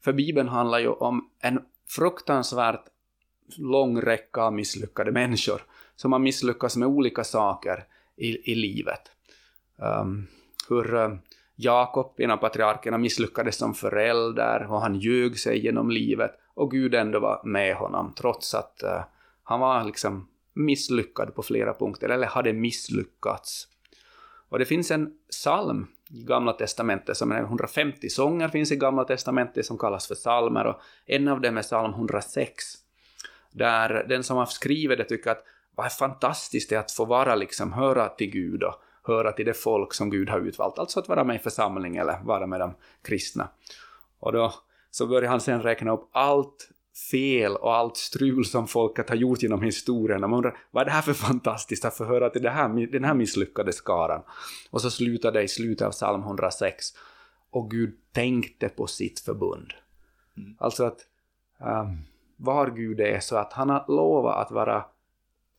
För 0.05 0.13
Bibeln 0.13 0.49
handlar 0.49 0.79
ju 0.79 0.89
om 0.89 1.31
en 1.41 1.61
fruktansvärt 1.89 2.85
lång 3.59 4.01
räcka 4.01 4.43
av 4.43 4.53
misslyckade 4.53 5.13
människor 5.13 5.63
som 5.97 6.13
har 6.13 6.19
misslyckats 6.19 6.77
med 6.77 6.89
olika 6.89 7.25
saker 7.25 7.85
i, 8.17 8.53
i 8.53 8.55
livet. 8.55 9.01
Um, 9.77 10.27
hur 10.69 10.95
eh, 10.95 11.15
Jakob, 11.57 12.15
en 12.17 12.31
av 12.31 12.37
patriarkerna, 12.37 12.99
misslyckades 12.99 13.57
som 13.57 13.75
förälder 13.75 14.73
och 14.73 14.81
han 14.81 14.99
ljög 14.99 15.39
sig 15.39 15.65
genom 15.65 15.91
livet 15.91 16.31
och 16.55 16.71
Gud 16.71 16.95
ändå 16.95 17.21
var 17.21 17.41
med 17.45 17.77
honom 17.77 18.13
trots 18.17 18.55
att 18.55 18.83
uh, 18.85 19.05
han 19.49 19.61
var 19.61 19.85
liksom 19.85 20.29
misslyckad 20.55 21.35
på 21.35 21.43
flera 21.43 21.75
punkter, 21.75 22.09
eller 22.09 22.27
hade 22.27 22.53
misslyckats. 22.53 23.69
Och 24.49 24.59
det 24.59 24.65
finns 24.65 24.91
en 24.91 25.13
psalm 25.31 25.87
i 26.11 26.23
Gamla 26.23 26.53
Testamentet, 26.53 27.17
som 27.17 27.33
är 27.33 27.41
150 27.41 28.09
sånger 28.09 28.49
finns 28.49 28.73
i 28.73 28.77
Gamla 28.77 29.05
Testamentet 29.05 29.67
som 29.67 29.79
kallas 29.79 30.07
för 30.07 30.15
psalmer, 30.15 30.67
och 30.67 30.81
en 31.07 31.29
av 31.29 31.41
dem 31.41 31.57
är 31.57 31.63
psalm 31.63 31.93
106, 31.93 32.65
där 33.53 34.07
den 34.09 34.25
som 34.25 34.37
har 34.37 34.47
skrivit 34.47 34.99
det 34.99 35.05
tycker 35.05 35.31
att 35.31 35.45
vad 35.75 35.93
fantastiskt 35.93 36.71
det 36.71 36.77
är 36.77 36.81
att 36.81 36.93
få 36.93 37.05
vara 37.05 37.35
liksom, 37.35 37.73
höra 37.73 38.09
till 38.09 38.31
Gud 38.31 38.63
och 38.63 38.75
höra 39.03 39.33
till 39.33 39.47
det 39.47 39.55
folk 39.55 39.95
som 39.95 40.11
Gud 40.11 40.31
har 40.31 40.41
utvalt, 40.41 40.79
alltså 40.79 41.01
att 41.01 41.09
vara 41.09 41.25
med 41.25 41.37
i 41.37 41.39
församling 41.39 41.97
eller 41.97 42.19
vara 42.25 42.47
med 42.47 42.61
de 42.61 42.75
kristna. 43.03 43.49
Och 44.19 44.33
då 44.33 44.55
så 44.91 45.07
börjar 45.07 45.31
han 45.31 45.41
sen 45.41 45.63
räkna 45.63 45.93
upp 45.93 46.09
allt 46.13 46.71
fel 47.11 47.57
och 47.57 47.75
allt 47.75 47.97
strul 47.97 48.45
som 48.45 48.69
folket 48.69 49.09
har 49.09 49.17
gjort 49.17 49.43
genom 49.43 49.63
historien. 49.63 50.21
Man 50.21 50.35
undrar, 50.35 50.59
vad 50.71 50.81
är 50.81 50.85
det 50.85 50.91
här 50.91 51.03
för 51.03 51.13
fantastiskt 51.13 51.85
att 51.85 51.97
få 51.97 52.05
höra 52.05 52.31
till 52.31 52.43
det 52.43 52.51
här, 52.51 52.87
den 52.87 53.05
här 53.05 53.15
misslyckade 53.15 53.73
skaran? 53.73 54.23
Och 54.71 54.81
så 54.81 54.91
slutar 54.91 55.33
det 55.33 55.43
i 55.43 55.49
slutet 55.49 55.87
av 55.87 55.91
psalm 55.91 56.23
106. 56.23 56.87
Och 57.51 57.71
Gud 57.71 57.97
tänkte 58.13 58.69
på 58.69 58.87
sitt 58.87 59.21
förbund. 59.21 59.73
Mm. 60.37 60.57
Alltså 60.59 60.85
att 60.85 61.01
um, 61.61 61.99
var 62.37 62.71
Gud 62.71 63.01
är 63.01 63.21
så 63.21 63.37
att 63.37 63.53
han 63.53 63.71
har 63.71 63.85
lovat 63.89 64.47
att 64.47 64.53
vara 64.53 64.85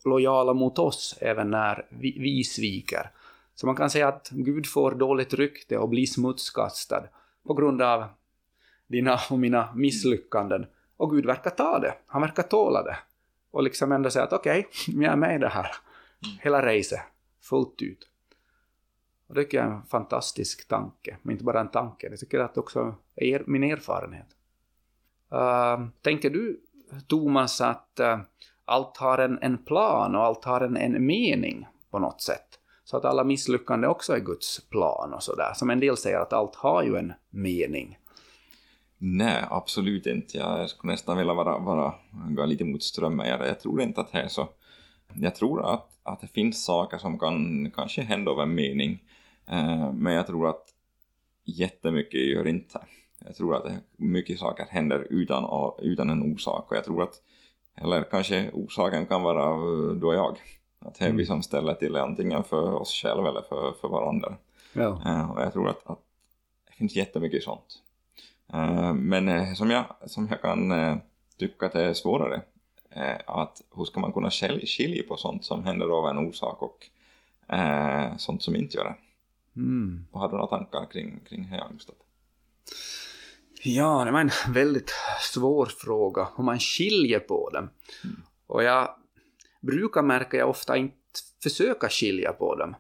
lojala 0.05 0.53
mot 0.53 0.79
oss 0.79 1.17
även 1.21 1.51
när 1.51 1.85
vi, 1.89 2.19
vi 2.19 2.43
sviker. 2.43 3.11
Så 3.55 3.65
man 3.65 3.75
kan 3.75 3.89
säga 3.89 4.07
att 4.07 4.29
Gud 4.29 4.67
får 4.67 4.91
dåligt 4.91 5.33
rykte 5.33 5.77
och 5.77 5.89
blir 5.89 6.05
smutskastad 6.05 7.03
på 7.47 7.53
grund 7.53 7.81
av 7.81 8.05
dina 8.87 9.19
och 9.29 9.39
mina 9.39 9.69
misslyckanden. 9.75 10.65
Och 10.97 11.11
Gud 11.11 11.25
verkar 11.25 11.49
ta 11.49 11.79
det, 11.79 11.93
han 12.07 12.21
verkar 12.21 12.43
tåla 12.43 12.83
det. 12.83 12.97
Och 13.51 13.63
liksom 13.63 13.91
ändå 13.91 14.09
säga 14.09 14.25
att 14.25 14.33
okej, 14.33 14.59
okay, 14.59 14.95
jag 15.03 15.13
är 15.13 15.17
med 15.17 15.35
i 15.35 15.39
det 15.39 15.49
här. 15.49 15.71
Hela 16.41 16.65
racet, 16.65 16.99
fullt 17.41 17.81
ut. 17.81 18.07
Och 19.27 19.35
det 19.35 19.43
tycker 19.43 19.57
jag 19.57 19.67
är 19.67 19.71
en 19.71 19.83
fantastisk 19.83 20.67
tanke, 20.67 21.17
men 21.21 21.31
inte 21.31 21.43
bara 21.43 21.59
en 21.59 21.71
tanke, 21.71 22.09
det 22.09 22.17
tycker 22.17 22.37
jag 22.37 22.45
att 22.45 22.57
också 22.57 22.95
är 23.15 23.43
min 23.47 23.63
erfarenhet. 23.63 24.27
Uh, 25.33 25.87
tänker 26.01 26.29
du, 26.29 26.61
Thomas, 27.07 27.61
att 27.61 27.99
uh, 27.99 28.19
allt 28.65 28.97
har 28.97 29.17
en, 29.17 29.39
en 29.41 29.57
plan 29.57 30.15
och 30.15 30.23
allt 30.23 30.45
har 30.45 30.61
en, 30.61 30.77
en 30.77 31.05
mening 31.05 31.67
på 31.91 31.99
något 31.99 32.21
sätt? 32.21 32.59
Så 32.83 32.97
att 32.97 33.05
alla 33.05 33.23
misslyckanden 33.23 33.89
också 33.89 34.13
är 34.13 34.19
Guds 34.19 34.69
plan 34.69 35.13
och 35.13 35.23
sådär. 35.23 35.53
Som 35.55 35.69
en 35.69 35.79
del 35.79 35.97
säger 35.97 36.19
att 36.19 36.33
allt 36.33 36.55
har 36.55 36.83
ju 36.83 36.95
en 36.95 37.13
mening. 37.29 37.96
Nej, 38.97 39.45
absolut 39.49 40.05
inte. 40.05 40.37
Jag 40.37 40.69
skulle 40.69 40.93
nästan 40.93 41.17
vilja 41.17 41.33
vara, 41.33 41.57
vara 41.57 41.93
gå 42.29 42.45
lite 42.45 42.65
mot 42.65 42.83
strömmen. 42.83 43.27
Jag, 43.27 43.47
jag 43.47 43.59
tror 43.59 43.81
inte 43.81 44.01
att 44.01 44.11
det 44.11 44.19
är 44.19 44.27
så. 44.27 44.47
Jag 45.13 45.35
tror 45.35 45.73
att, 45.73 45.89
att 46.03 46.21
det 46.21 46.27
finns 46.27 46.65
saker 46.65 46.97
som 46.97 47.19
kan 47.19 47.71
kanske 47.71 48.01
hända 48.01 48.31
av 48.31 48.41
en 48.41 48.55
mening. 48.55 49.03
Eh, 49.47 49.91
men 49.93 50.13
jag 50.13 50.27
tror 50.27 50.49
att 50.49 50.73
jättemycket 51.45 52.27
gör 52.27 52.47
inte. 52.47 52.79
Jag 53.25 53.35
tror 53.35 53.55
att 53.55 53.71
mycket 53.97 54.39
saker 54.39 54.65
händer 54.69 55.07
utan, 55.09 55.71
utan 55.79 56.09
en 56.09 56.33
orsak. 56.33 56.71
Och 56.71 56.77
jag 56.77 56.83
tror 56.83 57.03
att, 57.03 57.21
eller 57.75 58.03
kanske 58.03 58.49
orsaken 58.53 59.05
kan 59.05 59.23
vara 59.23 59.55
då 59.93 60.13
jag. 60.13 60.37
Att 60.79 60.99
det 60.99 61.05
är 61.05 61.13
vi 61.13 61.25
som 61.25 61.43
ställer 61.43 61.73
till 61.73 61.93
det 61.93 62.03
antingen 62.03 62.43
för 62.43 62.73
oss 62.73 62.93
själva 62.93 63.29
eller 63.29 63.41
för, 63.41 63.71
för 63.81 63.87
varandra. 63.87 64.35
Ja. 64.73 65.01
Eh, 65.05 65.31
och 65.31 65.41
jag 65.41 65.53
tror 65.53 65.69
att, 65.69 65.87
att 65.87 65.99
det 66.67 66.73
finns 66.73 66.95
jättemycket 66.95 67.43
sånt. 67.43 67.81
Eh, 68.53 68.93
men 68.93 69.27
eh, 69.27 69.53
som 69.53 69.69
jag, 69.69 69.85
som 70.05 70.27
jag 70.27 70.41
kan 70.41 70.73
tycka 71.37 71.65
att 71.65 71.73
det 71.73 71.83
är 71.83 71.93
svårare. 71.93 72.41
Eh, 72.89 73.17
att 73.25 73.61
hur 73.75 73.85
ska 73.85 73.99
man 73.99 74.13
kunna 74.13 74.31
skilja, 74.31 75.03
på 75.07 75.17
sånt 75.17 75.45
som 75.45 75.63
händer 75.63 75.89
av 75.89 76.07
en 76.09 76.17
orsak 76.17 76.61
och 76.61 76.87
eh, 77.55 78.17
sånt 78.17 78.43
som 78.43 78.55
inte 78.55 78.77
gör 78.77 78.83
det? 78.83 78.95
Mm. 79.55 80.05
Har 80.11 80.29
du 80.29 80.35
några 80.35 80.47
tankar 80.47 80.91
kring, 80.91 81.19
kring 81.29 81.49
Gustav? 81.71 81.95
Ja, 83.63 84.05
det 84.05 84.11
var 84.11 84.19
en 84.19 84.53
väldigt 84.53 84.93
svår 85.21 85.65
fråga, 85.65 86.27
hur 86.37 86.43
man 86.43 86.59
skiljer 86.59 87.19
på 87.19 87.49
dem. 87.49 87.69
Mm. 88.03 88.21
Och 88.47 88.63
jag 88.63 88.95
brukar 89.61 90.01
märka 90.01 90.37
jag 90.37 90.49
ofta 90.49 90.77
inte 90.77 90.95
försöka 91.43 91.89
skilja 91.89 92.33
på 92.33 92.55
dem. 92.55 92.75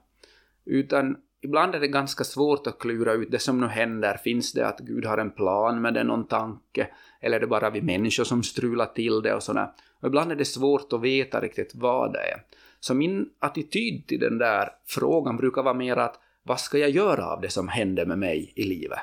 Utan 0.65 1.17
ibland 1.41 1.75
är 1.75 1.79
det 1.79 1.87
ganska 1.87 2.23
svårt 2.23 2.67
att 2.67 2.79
klura 2.79 3.13
ut 3.13 3.31
det 3.31 3.39
som 3.39 3.61
nu 3.61 3.67
händer. 3.67 4.17
Finns 4.17 4.53
det 4.53 4.67
att 4.67 4.79
Gud 4.79 5.05
har 5.05 5.17
en 5.17 5.31
plan 5.31 5.81
med 5.81 5.93
det, 5.93 6.03
någon 6.03 6.27
tanke? 6.27 6.87
Eller 7.21 7.37
är 7.37 7.39
det 7.39 7.47
bara 7.47 7.69
vi 7.69 7.81
människor 7.81 8.23
som 8.23 8.43
strular 8.43 8.85
till 8.85 9.21
det 9.21 9.33
och 9.33 9.43
sådär? 9.43 9.71
Och 9.99 10.07
ibland 10.07 10.31
är 10.31 10.35
det 10.35 10.45
svårt 10.45 10.93
att 10.93 11.01
veta 11.01 11.41
riktigt 11.41 11.75
vad 11.75 12.13
det 12.13 12.19
är. 12.19 12.43
Så 12.79 12.93
min 12.93 13.29
attityd 13.39 14.07
till 14.07 14.19
den 14.19 14.37
där 14.37 14.69
frågan 14.85 15.37
brukar 15.37 15.63
vara 15.63 15.73
mer 15.73 15.97
att 15.97 16.19
vad 16.43 16.59
ska 16.59 16.77
jag 16.77 16.89
göra 16.89 17.25
av 17.25 17.41
det 17.41 17.49
som 17.49 17.67
händer 17.67 18.05
med 18.05 18.19
mig 18.19 18.53
i 18.55 18.63
livet? 18.63 18.99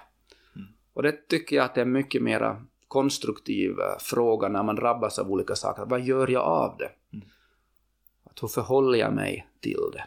Mm. 0.57 0.69
Och 0.93 1.03
det 1.03 1.29
tycker 1.29 1.57
jag 1.57 1.65
att 1.65 1.75
det 1.75 1.81
är 1.81 1.85
mycket 1.85 2.23
mer 2.23 2.63
konstruktiv 2.89 3.71
eh, 3.71 3.99
fråga 4.01 4.49
när 4.49 4.63
man 4.63 4.77
drabbas 4.77 5.19
av 5.19 5.31
olika 5.31 5.55
saker. 5.55 5.85
Vad 5.85 6.01
gör 6.01 6.29
jag 6.31 6.43
av 6.43 6.77
det? 6.79 6.91
Mm. 7.13 7.27
Att 8.25 8.43
hur 8.43 8.49
förhåller 8.49 8.99
jag 8.99 9.13
mig 9.13 9.47
till 9.61 9.91
det? 9.93 10.05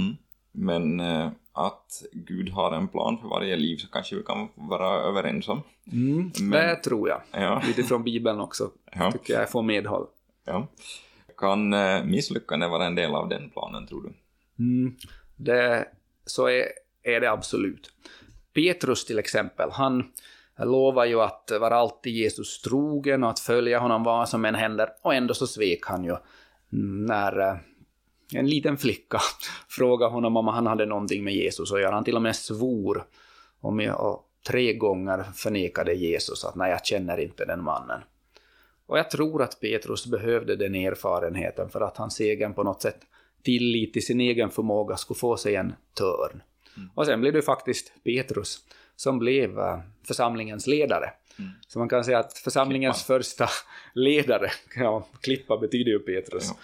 Mm. 0.00 0.16
Men 0.52 1.00
eh, 1.00 1.30
att 1.56 2.02
Gud 2.12 2.48
har 2.48 2.72
en 2.72 2.88
plan 2.88 3.18
för 3.18 3.28
varje 3.28 3.56
liv 3.56 3.76
så 3.76 3.88
kanske 3.88 4.16
vi 4.16 4.22
kan 4.22 4.48
vara 4.54 4.88
överens 5.02 5.48
om. 5.48 5.62
Mm, 5.92 6.32
Men- 6.40 6.50
Det 6.50 6.76
tror 6.76 7.08
jag. 7.08 7.20
Ja. 7.32 7.62
Utifrån 7.68 8.04
Bibeln 8.04 8.40
också, 8.40 8.70
Ja. 8.92 9.12
tycker 9.12 9.34
jag 9.34 9.50
får 9.50 9.62
medhåll. 9.62 10.06
ja. 10.44 10.66
Kan 11.36 11.72
eh, 11.74 12.04
misslyckande 12.04 12.66
vara 12.66 12.86
en 12.86 12.94
del 12.94 13.14
av 13.14 13.28
den 13.28 13.50
planen, 13.50 13.86
tror 13.86 14.02
du? 14.02 14.12
Mm, 14.64 14.96
det, 15.36 15.88
så 16.26 16.46
är, 16.48 16.64
är 17.02 17.20
det 17.20 17.30
absolut. 17.30 17.90
Petrus 18.54 19.04
till 19.04 19.18
exempel, 19.18 19.70
han 19.72 20.04
lovar 20.58 21.04
ju 21.04 21.20
att 21.20 21.52
vara 21.60 21.76
alltid 21.76 22.12
Jesus 22.12 22.60
trogen 22.62 23.24
och 23.24 23.30
att 23.30 23.40
följa 23.40 23.78
honom 23.78 24.02
vad 24.04 24.28
som 24.28 24.44
än 24.44 24.54
händer, 24.54 24.88
och 25.02 25.14
ändå 25.14 25.34
så 25.34 25.46
svek 25.46 25.84
han 25.86 26.04
ju 26.04 26.16
när 27.06 27.40
eh, 27.40 27.56
en 28.34 28.46
liten 28.46 28.76
flicka 28.76 29.20
frågade 29.68 30.12
honom 30.12 30.36
om 30.36 30.48
han 30.48 30.66
hade 30.66 30.86
någonting 30.86 31.24
med 31.24 31.34
Jesus 31.34 31.72
att 31.72 31.80
göra. 31.80 31.94
Han 31.94 32.04
till 32.04 32.16
och 32.16 32.22
med 32.22 32.36
svor 32.36 33.04
om 33.60 33.80
jag, 33.80 34.00
och 34.00 34.22
tre 34.46 34.72
gånger 34.72 35.24
förnekade 35.34 35.94
Jesus 35.94 36.44
att 36.44 36.54
nej, 36.54 36.70
jag 36.70 36.86
känner 36.86 37.20
inte 37.20 37.44
den 37.44 37.64
mannen. 37.64 38.00
Och 38.86 38.98
jag 38.98 39.10
tror 39.10 39.42
att 39.42 39.60
Petrus 39.60 40.06
behövde 40.06 40.56
den 40.56 40.74
erfarenheten 40.74 41.68
för 41.68 41.80
att 41.80 41.96
hans 41.96 42.20
egen 42.20 42.54
på 42.54 42.62
något 42.62 42.82
sätt 42.82 42.98
tillit 43.42 43.92
till 43.92 44.06
sin 44.06 44.20
egen 44.20 44.50
förmåga 44.50 44.96
skulle 44.96 45.18
få 45.18 45.36
sig 45.36 45.56
en 45.56 45.74
törn. 45.94 46.42
Och 46.94 47.06
sen 47.06 47.20
blev 47.20 47.32
det 47.32 47.42
faktiskt 47.42 47.92
Petrus 48.04 48.58
som 48.96 49.18
blev 49.18 49.58
eh, 49.58 49.78
församlingens 50.06 50.66
ledare. 50.66 51.10
Mm. 51.38 51.50
Så 51.68 51.78
man 51.78 51.88
kan 51.88 52.04
säga 52.04 52.18
att 52.18 52.38
församlingens 52.38 53.04
första 53.04 53.48
ledare, 53.94 54.50
ja, 54.76 55.06
klippa 55.20 55.56
betyder 55.56 55.90
ju 55.90 55.98
Petrus. 55.98 56.44
Ja. 56.48 56.56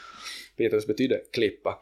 Petrus 0.56 0.86
betyder 0.86 1.20
klippa. 1.32 1.78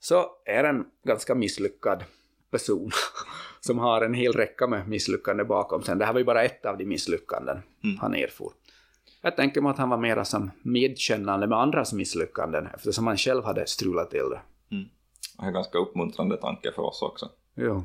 Så 0.00 0.26
är 0.44 0.64
en 0.64 0.86
ganska 1.04 1.34
misslyckad 1.34 2.04
person 2.50 2.90
som 3.60 3.78
har 3.78 4.02
en 4.02 4.14
hel 4.14 4.32
räcka 4.32 4.66
med 4.66 4.88
misslyckanden 4.88 5.46
bakom 5.46 5.82
sig. 5.82 5.96
Det 5.96 6.04
här 6.04 6.12
var 6.12 6.20
ju 6.20 6.24
bara 6.24 6.42
ett 6.44 6.66
av 6.66 6.78
de 6.78 6.84
misslyckanden 6.86 7.62
Mm. 7.84 7.98
han 7.98 8.14
erfor. 8.14 8.52
Jag 9.22 9.36
tänker 9.36 9.60
mig 9.60 9.70
att 9.70 9.78
han 9.78 9.88
var 9.88 9.96
mera 9.98 10.24
som 10.24 10.50
medkännande 10.62 11.46
med 11.46 11.58
andras 11.58 11.92
misslyckanden 11.92 12.68
eftersom 12.74 13.06
han 13.06 13.16
själv 13.16 13.44
hade 13.44 13.66
strulat 13.66 14.10
till 14.10 14.28
det. 14.30 14.40
Mm. 14.76 14.88
Det 15.38 15.42
är 15.42 15.46
en 15.46 15.52
ganska 15.52 15.78
uppmuntrande 15.78 16.36
tanke 16.36 16.72
för 16.72 16.82
oss 16.82 17.02
också. 17.02 17.30
Jo, 17.54 17.84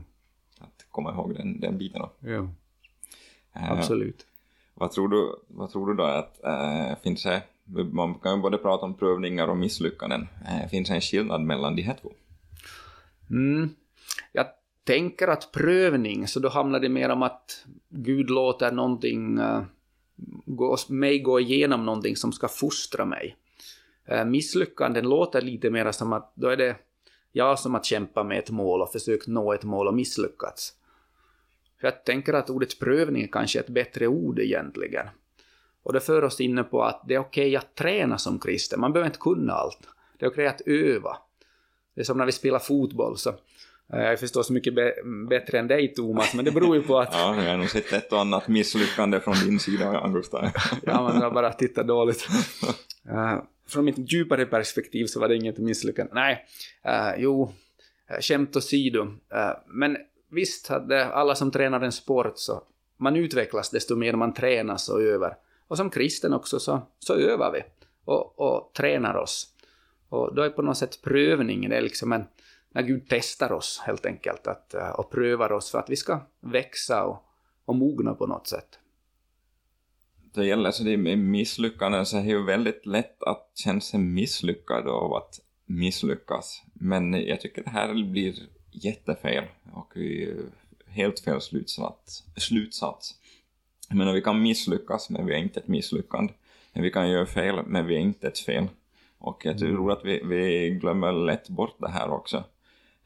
Att 0.59 0.85
komma 0.91 1.11
ihåg 1.11 1.35
den, 1.35 1.59
den 1.59 1.77
biten. 1.77 2.01
då. 2.01 2.11
jo, 2.19 2.49
Eh, 3.55 3.71
absolut. 3.71 4.25
Vad 4.73 4.91
tror 4.91 5.07
du, 5.07 5.35
vad 5.47 5.71
tror 5.71 5.87
du 5.87 5.93
då 5.93 6.03
att 6.03 6.43
äh, 6.43 6.95
finns 7.03 7.23
det, 7.23 7.41
man 7.91 8.13
kan 8.13 8.35
ju 8.35 8.41
både 8.41 8.57
prata 8.57 8.85
om 8.85 8.97
prövningar 8.97 9.47
och 9.47 9.57
misslyckanden, 9.57 10.27
eh, 10.47 10.69
finns 10.69 10.89
det 10.89 10.95
en 10.95 11.01
skillnad 11.01 11.41
mellan 11.41 11.75
de 11.75 11.81
här 11.81 11.97
två? 12.01 12.11
Mm. 13.29 13.69
Jag 14.31 14.45
tänker 14.83 15.27
att 15.27 15.51
prövning, 15.51 16.27
så 16.27 16.39
då 16.39 16.49
handlar 16.49 16.79
det 16.79 16.89
mer 16.89 17.09
om 17.09 17.23
att 17.23 17.65
Gud 17.89 18.29
låter 18.29 18.71
någonting, 18.71 19.39
uh, 19.39 19.61
gå, 20.45 20.77
mig 20.89 21.19
gå 21.19 21.39
igenom 21.39 21.85
någonting 21.85 22.15
som 22.15 22.31
ska 22.31 22.47
fostra 22.47 23.05
mig. 23.05 23.37
Uh, 24.11 24.25
misslyckanden 24.25 25.09
låter 25.09 25.41
lite 25.41 25.69
mer 25.69 25.91
som 25.91 26.13
att 26.13 26.31
då 26.35 26.47
är 26.47 26.57
det 26.57 26.75
jag 27.31 27.59
som 27.59 27.73
har 27.73 27.83
kämpat 27.83 28.25
med 28.25 28.39
ett 28.39 28.49
mål 28.49 28.81
och 28.81 28.91
försökt 28.91 29.27
nå 29.27 29.53
ett 29.53 29.63
mål 29.63 29.87
och 29.87 29.93
misslyckats. 29.93 30.73
Jag 31.81 32.05
tänker 32.05 32.33
att 32.33 32.49
ordet 32.49 32.79
prövning 32.79 33.23
är 33.23 33.27
kanske 33.27 33.59
ett 33.59 33.69
bättre 33.69 34.07
ord 34.07 34.39
egentligen. 34.39 35.07
Och 35.83 35.93
det 35.93 35.99
för 35.99 36.23
oss 36.23 36.41
inne 36.41 36.63
på 36.63 36.83
att 36.83 37.03
det 37.07 37.15
är 37.15 37.19
okej 37.19 37.55
att 37.55 37.75
träna 37.75 38.17
som 38.17 38.39
kristen, 38.39 38.79
man 38.79 38.93
behöver 38.93 39.07
inte 39.07 39.19
kunna 39.19 39.53
allt. 39.53 39.79
Det 40.17 40.25
är 40.25 40.29
okej 40.29 40.47
att 40.47 40.61
öva. 40.65 41.17
Det 41.95 42.01
är 42.01 42.05
som 42.05 42.17
när 42.17 42.25
vi 42.25 42.31
spelar 42.31 42.59
fotboll 42.59 43.17
så 43.17 43.29
eh, 43.29 43.35
jag 43.99 44.13
är 44.13 44.17
förstås 44.17 44.49
mycket 44.49 44.73
bä- 44.73 45.27
bättre 45.29 45.59
än 45.59 45.67
dig 45.67 45.93
Thomas, 45.93 46.33
men 46.33 46.45
det 46.45 46.51
beror 46.51 46.75
ju 46.75 46.81
på 46.81 46.99
att 46.99 47.09
Ja, 47.13 47.43
jag 47.43 47.51
har 47.51 47.57
nog 47.57 47.69
sett 47.69 47.93
ett 47.93 48.13
och 48.13 48.19
annat 48.19 48.47
misslyckande 48.47 49.19
från 49.19 49.35
din 49.45 49.59
sida, 49.59 49.99
Augusta. 49.99 50.51
ja, 50.85 51.01
man 51.01 51.21
har 51.21 51.31
bara 51.31 51.53
tittat 51.53 51.87
dåligt. 51.87 52.27
Eh, 53.09 53.41
från 53.67 53.85
mitt 53.85 54.13
djupare 54.13 54.45
perspektiv 54.45 55.05
så 55.05 55.19
var 55.19 55.27
det 55.27 55.35
inget 55.35 55.57
misslyckande. 55.57 56.11
Nej, 56.13 56.45
uh, 56.87 57.21
jo, 57.21 57.43
uh, 58.11 58.19
skämt 58.21 58.55
åsido. 58.55 59.01
Uh, 59.01 59.11
men 59.67 59.97
visst, 60.31 60.71
det, 60.89 61.05
alla 61.05 61.35
som 61.35 61.51
tränar 61.51 61.81
en 61.81 61.91
sport 61.91 62.33
så 62.35 62.63
man 62.97 63.15
utvecklas 63.15 63.69
desto 63.69 63.95
mer 63.95 64.13
man 64.13 64.33
tränas 64.33 64.89
och 64.89 65.01
övar. 65.01 65.35
Och 65.69 65.77
som 65.77 65.89
kristen 65.89 66.33
också 66.33 66.59
så, 66.59 66.81
så 66.99 67.15
övar 67.15 67.51
vi 67.51 67.63
och, 68.05 68.39
och 68.39 68.73
tränar 68.73 69.15
oss. 69.15 69.53
Och 70.09 70.35
då 70.35 70.41
är 70.41 70.49
på 70.49 70.61
något 70.61 70.77
sätt 70.77 71.01
prövningen, 71.01 71.69
det 71.69 71.77
är 71.77 71.81
liksom 71.81 72.11
en, 72.11 72.23
när 72.71 72.81
Gud 72.81 73.05
testar 73.09 73.51
oss 73.51 73.81
helt 73.85 74.05
enkelt 74.05 74.47
att, 74.47 74.73
eh, 74.73 74.89
och 74.89 75.11
prövar 75.11 75.51
oss 75.51 75.71
för 75.71 75.79
att 75.79 75.89
vi 75.89 75.95
ska 75.95 76.19
växa 76.39 77.03
och, 77.03 77.23
och 77.65 77.75
mogna 77.75 78.13
på 78.13 78.27
något 78.27 78.47
sätt. 78.47 78.79
Det 80.33 80.45
gäller 80.45 80.71
så 80.71 80.83
det 80.83 80.93
är 80.93 81.15
misslyckanden 81.15 82.05
så 82.05 82.17
är 82.17 82.21
det 82.21 82.27
ju 82.27 82.45
väldigt 82.45 82.85
lätt 82.85 83.23
att 83.23 83.51
känna 83.55 83.81
sig 83.81 83.99
misslyckad 83.99 84.87
av 84.87 85.13
att 85.13 85.39
misslyckas. 85.65 86.63
Men 86.73 87.13
jag 87.13 87.41
tycker 87.41 87.63
det 87.63 87.69
här 87.69 88.11
blir 88.11 88.35
jättefel 88.71 89.43
och 89.73 89.97
eh, 89.97 90.35
helt 90.87 91.19
fel 91.19 91.41
slutsats. 91.41 92.23
slutsats. 92.35 93.18
Jag 93.89 93.97
menar, 93.97 94.13
vi 94.13 94.21
kan 94.21 94.41
misslyckas, 94.41 95.09
men 95.09 95.25
vi 95.25 95.33
är 95.33 95.37
inte 95.37 95.59
ett 95.59 95.67
misslyckande. 95.67 96.33
Vi 96.73 96.91
kan 96.91 97.09
göra 97.09 97.25
fel, 97.25 97.59
men 97.65 97.87
vi 97.87 97.95
är 97.95 97.99
inte 97.99 98.27
ett 98.27 98.39
fel. 98.39 98.67
Och 99.17 99.45
jag 99.45 99.57
tror 99.59 99.91
att 99.91 100.05
vi, 100.05 100.21
vi 100.23 100.69
glömmer 100.69 101.11
lätt 101.11 101.49
bort 101.49 101.75
det 101.77 101.89
här 101.89 102.11
också. 102.11 102.43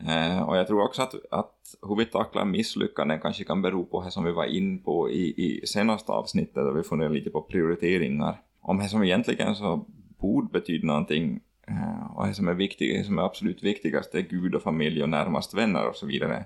Eh, 0.07 0.41
och 0.41 0.57
jag 0.57 0.67
tror 0.67 0.83
också 0.83 1.01
att, 1.01 1.15
att 1.31 1.75
hur 1.81 1.95
vi 1.95 2.05
tacklar 2.05 2.45
misslyckanden 2.45 3.19
kanske 3.19 3.43
kan 3.43 3.61
bero 3.61 3.85
på 3.85 4.03
det 4.03 4.11
som 4.11 4.23
vi 4.23 4.31
var 4.31 4.45
in 4.45 4.79
på 4.79 5.09
i, 5.09 5.33
i 5.37 5.67
senaste 5.67 6.11
avsnittet, 6.11 6.55
där 6.55 6.71
vi 6.71 6.83
funderade 6.83 7.15
lite 7.15 7.29
på 7.29 7.41
prioriteringar. 7.41 8.41
Om 8.61 8.77
det 8.79 8.89
som 8.89 9.03
egentligen 9.03 9.55
så 9.55 9.85
borde 10.17 10.59
betyda 10.59 10.87
någonting, 10.87 11.39
eh, 11.67 12.17
och 12.17 12.27
det 12.27 12.33
som 12.33 12.47
är, 12.47 12.53
viktigt, 12.53 12.97
det 12.97 13.03
som 13.03 13.19
är 13.19 13.23
absolut 13.23 13.63
viktigast 13.63 14.15
är 14.15 14.21
Gud 14.21 14.55
och 14.55 14.63
familj 14.63 15.03
och 15.03 15.09
närmast 15.09 15.53
vänner 15.53 15.89
och 15.89 15.95
så 15.95 16.05
vidare. 16.05 16.45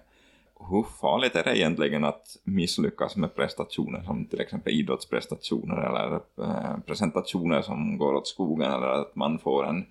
Hur 0.60 0.84
farligt 0.84 1.36
är 1.36 1.44
det 1.44 1.58
egentligen 1.58 2.04
att 2.04 2.38
misslyckas 2.44 3.16
med 3.16 3.36
prestationer 3.36 4.04
som 4.04 4.26
till 4.26 4.42
exempel 4.42 4.74
idrottsprestationer 4.74 5.78
eller 5.78 6.22
eh, 6.38 6.80
presentationer 6.86 7.62
som 7.62 7.98
går 7.98 8.14
åt 8.14 8.28
skogen 8.28 8.72
eller 8.72 8.88
att 8.88 9.16
man 9.16 9.40
får 9.40 9.66
en 9.66 9.86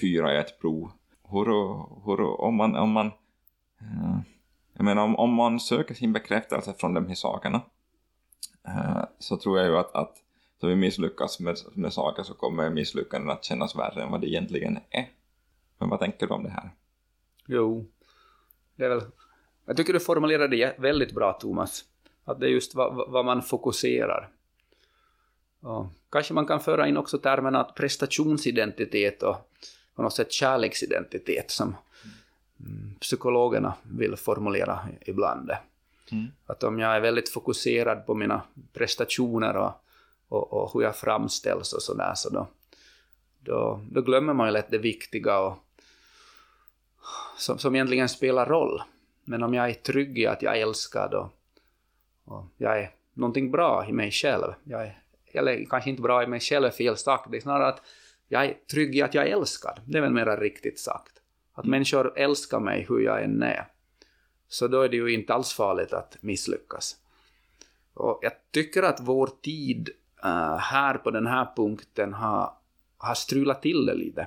fyra 0.00 0.34
i 0.34 0.36
ett 0.36 0.60
prov? 0.60 0.90
Hur, 1.30 1.44
hur, 2.04 2.40
om 2.40 2.54
man, 2.54 2.76
om 2.76 2.90
man 2.90 3.06
eh, 3.80 4.18
jag 4.78 4.84
menar 4.84 5.02
om, 5.02 5.16
om 5.16 5.34
man 5.34 5.60
söker 5.60 5.94
sin 5.94 6.12
bekräftelse 6.12 6.74
från 6.78 6.94
de 6.94 7.06
här 7.06 7.14
sakerna 7.14 7.60
eh, 8.66 9.04
så 9.18 9.36
tror 9.36 9.58
jag 9.58 9.66
ju 9.66 9.76
att, 9.76 9.94
att 9.94 10.16
så 10.60 10.66
vi 10.66 10.76
misslyckas 10.76 11.40
med, 11.40 11.56
med 11.74 11.92
saker 11.92 12.22
så 12.22 12.34
kommer 12.34 12.70
misslyckanden 12.70 13.30
att 13.30 13.44
kännas 13.44 13.76
värre 13.76 14.02
än 14.02 14.10
vad 14.10 14.20
det 14.20 14.28
egentligen 14.28 14.78
är. 14.90 15.08
Men 15.78 15.88
vad 15.88 16.00
tänker 16.00 16.26
du 16.26 16.34
om 16.34 16.42
det 16.42 16.50
här? 16.50 16.70
Jo, 17.46 17.86
det 18.76 18.84
är 18.84 18.88
väl... 18.88 19.02
Jag 19.68 19.76
tycker 19.76 19.92
du 19.92 20.00
formulerade 20.00 20.56
det 20.56 20.78
väldigt 20.78 21.12
bra, 21.12 21.32
Thomas. 21.32 21.84
Att 22.24 22.40
det 22.40 22.46
är 22.46 22.50
just 22.50 22.74
vad, 22.74 23.10
vad 23.10 23.24
man 23.24 23.42
fokuserar. 23.42 24.28
Och 25.60 25.86
kanske 26.10 26.34
man 26.34 26.46
kan 26.46 26.60
föra 26.60 26.88
in 26.88 26.96
också 26.96 27.18
termen 27.18 27.56
att 27.56 27.74
prestationsidentitet 27.74 29.22
och 29.22 29.36
på 29.94 30.02
något 30.02 30.14
sätt 30.14 30.32
kärleksidentitet 30.32 31.50
som 31.50 31.76
mm, 32.60 32.94
psykologerna 33.00 33.74
vill 33.82 34.16
formulera 34.16 34.88
ibland. 35.00 35.50
Mm. 36.12 36.26
Att 36.46 36.62
om 36.62 36.78
jag 36.78 36.96
är 36.96 37.00
väldigt 37.00 37.28
fokuserad 37.28 38.06
på 38.06 38.14
mina 38.14 38.42
prestationer 38.72 39.56
och, 39.56 39.72
och, 40.28 40.52
och 40.52 40.70
hur 40.74 40.82
jag 40.82 40.96
framställs 40.96 41.72
och 41.72 41.82
sådär, 41.82 42.12
så 42.14 42.30
då, 42.30 42.46
då, 43.40 43.80
då 43.90 44.02
glömmer 44.02 44.32
man 44.32 44.46
ju 44.46 44.52
lätt 44.52 44.70
det 44.70 44.78
viktiga 44.78 45.38
och 45.38 45.54
som, 47.38 47.58
som 47.58 47.74
egentligen 47.74 48.08
spelar 48.08 48.46
roll. 48.46 48.82
Men 49.28 49.42
om 49.42 49.54
jag 49.54 49.70
är 49.70 49.74
trygg 49.74 50.18
i 50.18 50.26
att 50.26 50.42
jag 50.42 50.58
är 50.58 50.62
älskad 50.62 51.14
och, 51.14 51.28
och 52.24 52.44
jag 52.56 52.80
är 52.80 52.90
någonting 53.14 53.50
bra 53.50 53.86
i 53.88 53.92
mig 53.92 54.10
själv, 54.10 54.52
jag 54.64 54.82
är, 54.82 55.02
eller 55.32 55.64
kanske 55.64 55.90
inte 55.90 56.02
bra 56.02 56.22
i 56.22 56.26
mig 56.26 56.40
själv 56.40 56.64
är 56.64 56.70
fel 56.70 56.96
sagt, 56.96 57.30
det 57.30 57.36
är 57.36 57.40
snarare 57.40 57.68
att 57.68 57.82
jag 58.28 58.44
är 58.44 58.54
trygg 58.70 58.96
i 58.96 59.02
att 59.02 59.14
jag 59.14 59.28
är 59.28 59.32
älskad. 59.32 59.80
Det 59.84 59.98
är 59.98 60.02
väl 60.02 60.12
mera 60.12 60.36
riktigt 60.36 60.78
sagt. 60.78 61.12
Att 61.54 61.64
mm. 61.64 61.70
människor 61.70 62.18
älskar 62.18 62.60
mig 62.60 62.86
hur 62.88 63.00
jag 63.00 63.22
än 63.22 63.42
är. 63.42 63.66
Så 64.48 64.68
då 64.68 64.82
är 64.82 64.88
det 64.88 64.96
ju 64.96 65.14
inte 65.14 65.34
alls 65.34 65.52
farligt 65.52 65.92
att 65.92 66.16
misslyckas. 66.20 66.96
Och 67.94 68.18
jag 68.22 68.32
tycker 68.50 68.82
att 68.82 69.00
vår 69.00 69.30
tid 69.42 69.90
uh, 70.24 70.56
här 70.56 70.94
på 70.94 71.10
den 71.10 71.26
här 71.26 71.48
punkten 71.56 72.14
har, 72.14 72.52
har 72.98 73.14
strulat 73.14 73.62
till 73.62 73.86
det 73.86 73.94
lite. 73.94 74.26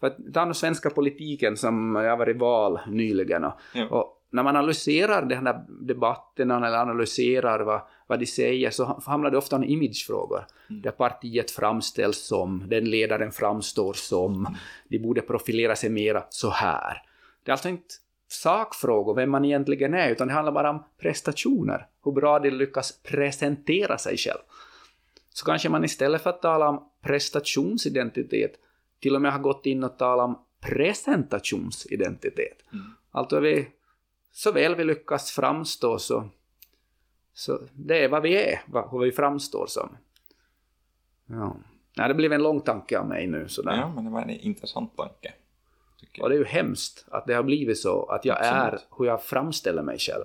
För 0.00 0.06
att 0.06 0.16
ta 0.34 0.44
den 0.44 0.54
svenska 0.54 0.90
politiken 0.90 1.56
som 1.56 1.94
jag 1.94 2.16
var 2.16 2.30
i 2.30 2.32
val 2.32 2.80
nyligen 2.86 3.44
och, 3.44 3.54
ja. 3.74 3.88
och 3.88 4.15
när 4.36 4.42
man 4.42 4.56
analyserar 4.56 5.22
de 5.22 5.34
här 5.34 5.64
debatterna 5.68 6.66
eller 6.66 6.78
analyserar 6.78 7.60
vad, 7.60 7.80
vad 8.06 8.18
de 8.18 8.26
säger 8.26 8.70
så 8.70 9.02
hamnar 9.06 9.30
det 9.30 9.38
ofta 9.38 9.56
om 9.56 9.64
imagefrågor. 9.64 10.46
Mm. 10.70 10.82
Där 10.82 10.90
partiet 10.90 11.50
framställs 11.50 12.26
som, 12.26 12.64
den 12.68 12.84
ledaren 12.84 13.32
framstår 13.32 13.92
som, 13.92 14.32
mm. 14.32 14.54
de 14.88 14.98
borde 14.98 15.20
profilera 15.20 15.76
sig 15.76 15.90
mera 15.90 16.24
så 16.28 16.50
här. 16.50 17.02
Det 17.42 17.50
är 17.50 17.52
alltså 17.52 17.68
inte 17.68 17.94
sakfrågor, 18.28 19.14
vem 19.14 19.30
man 19.30 19.44
egentligen 19.44 19.94
är, 19.94 20.10
utan 20.10 20.28
det 20.28 20.34
handlar 20.34 20.52
bara 20.52 20.70
om 20.70 20.84
prestationer. 20.98 21.86
Hur 22.04 22.12
bra 22.12 22.38
de 22.38 22.50
lyckas 22.50 23.02
presentera 23.02 23.98
sig 23.98 24.16
själv. 24.16 24.40
Så 25.30 25.44
kanske 25.44 25.68
man 25.68 25.84
istället 25.84 26.22
för 26.22 26.30
att 26.30 26.42
tala 26.42 26.68
om 26.68 26.90
prestationsidentitet 27.02 28.52
till 29.00 29.14
och 29.14 29.22
med 29.22 29.32
har 29.32 29.38
gått 29.38 29.66
in 29.66 29.84
och 29.84 29.98
talat 29.98 30.24
om 30.24 30.38
presentationsidentitet. 30.60 32.58
Mm. 32.72 32.84
Alltså 33.10 33.40
vi, 33.40 33.68
så 34.36 34.52
väl 34.52 34.74
vi 34.74 34.84
lyckas 34.84 35.30
framstå 35.30 35.98
så, 35.98 36.28
så 37.32 37.60
det 37.72 38.04
är 38.04 38.08
vad 38.08 38.22
vi 38.22 38.36
är, 38.36 38.62
vad, 38.66 39.02
vi 39.02 39.12
framstår 39.12 39.66
som. 39.66 39.96
Ja. 41.26 41.56
Nej, 41.96 42.08
det 42.08 42.14
blev 42.14 42.32
en 42.32 42.42
lång 42.42 42.60
tanke 42.60 42.98
av 42.98 43.08
mig 43.08 43.26
nu. 43.26 43.48
Sådär. 43.48 43.76
Ja, 43.76 43.92
men 43.94 44.04
det 44.04 44.10
var 44.10 44.22
en 44.22 44.30
intressant 44.30 44.96
tanke. 44.96 45.34
Och 46.20 46.28
det 46.28 46.34
är 46.34 46.38
ju 46.38 46.44
hemskt 46.44 47.04
att 47.08 47.26
det 47.26 47.34
har 47.34 47.42
blivit 47.42 47.78
så, 47.78 48.04
att 48.04 48.24
jag 48.24 48.36
Absolut. 48.36 48.82
är 48.82 48.96
hur 48.98 49.06
jag 49.06 49.22
framställer 49.22 49.82
mig 49.82 49.98
själv. 49.98 50.24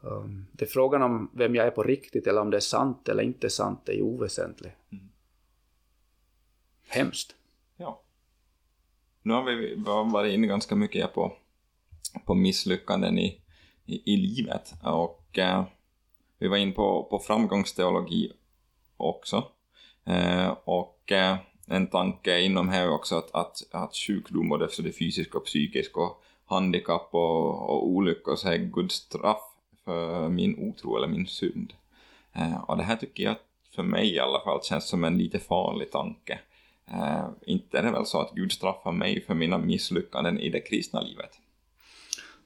Um, 0.00 0.46
det 0.52 0.64
är 0.64 0.68
frågan 0.68 1.02
om 1.02 1.30
vem 1.32 1.54
jag 1.54 1.66
är 1.66 1.70
på 1.70 1.82
riktigt 1.82 2.26
eller 2.26 2.40
om 2.40 2.50
det 2.50 2.56
är 2.56 2.60
sant 2.60 3.08
eller 3.08 3.22
inte 3.22 3.50
sant, 3.50 3.80
det 3.84 3.92
är 3.92 3.96
ju 3.96 4.02
oväsentligt. 4.02 4.76
Mm. 4.90 5.08
Hemskt. 6.86 7.34
Ja. 7.76 8.00
Nu 9.22 9.32
har 9.32 9.44
vi 9.44 9.74
varit 10.12 10.32
inne 10.32 10.46
ganska 10.46 10.76
mycket 10.76 11.14
på, 11.14 11.36
på 12.24 12.34
misslyckanden 12.34 13.18
i, 13.18 13.40
i, 13.86 14.12
i 14.14 14.16
livet 14.16 14.74
och 14.82 15.38
eh, 15.38 15.64
vi 16.38 16.48
var 16.48 16.56
inne 16.56 16.72
på, 16.72 17.04
på 17.10 17.18
framgångsteologi 17.18 18.32
också. 18.96 19.44
Eh, 20.06 20.48
och 20.64 21.12
eh, 21.12 21.36
en 21.66 21.86
tanke 21.86 22.40
inom 22.40 22.68
här 22.68 22.90
också 22.90 23.16
att, 23.16 23.34
att, 23.34 23.62
att 23.70 23.96
sjukdom, 23.96 24.48
både 24.48 24.68
för 24.68 24.82
det 24.82 24.92
fysiska 24.92 25.38
och 25.38 25.44
psykiska, 25.44 26.00
och 26.00 26.22
handikapp 26.46 27.08
och, 27.10 27.70
och 27.70 27.88
olyckor, 27.88 28.36
så 28.36 28.48
är 28.48 28.58
Guds 28.58 28.94
straff 28.94 29.42
för 29.84 30.28
min 30.28 30.68
otro 30.68 30.96
eller 30.96 31.08
min 31.08 31.26
synd. 31.26 31.72
Eh, 32.32 32.56
och 32.56 32.76
det 32.76 32.82
här 32.82 32.96
tycker 32.96 33.24
jag, 33.24 33.36
för 33.74 33.82
mig 33.82 34.14
i 34.14 34.18
alla 34.18 34.40
fall, 34.40 34.62
känns 34.62 34.88
som 34.88 35.04
en 35.04 35.18
lite 35.18 35.38
farlig 35.38 35.90
tanke. 35.90 36.38
Eh, 36.86 37.26
inte 37.46 37.78
är 37.78 37.82
det 37.82 37.90
väl 37.90 38.06
så 38.06 38.20
att 38.20 38.34
Gud 38.34 38.52
straffar 38.52 38.92
mig 38.92 39.24
för 39.24 39.34
mina 39.34 39.58
misslyckanden 39.58 40.38
i 40.40 40.50
det 40.50 40.60
kristna 40.60 41.00
livet? 41.00 41.38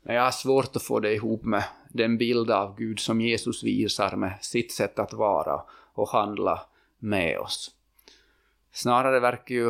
Jag 0.02 0.22
har 0.22 0.30
svårt 0.30 0.76
att 0.76 0.82
få 0.82 1.00
det 1.00 1.14
ihop 1.14 1.44
med 1.44 1.64
den 1.88 2.18
bild 2.18 2.50
av 2.50 2.76
Gud 2.76 3.00
som 3.00 3.20
Jesus 3.20 3.64
visar 3.64 4.16
med 4.16 4.38
sitt 4.40 4.72
sätt 4.72 4.98
att 4.98 5.12
vara 5.12 5.62
och 5.94 6.08
handla 6.08 6.60
med 6.98 7.38
oss. 7.38 7.70
Snarare 8.72 9.20
verkar 9.20 9.54
ju 9.54 9.68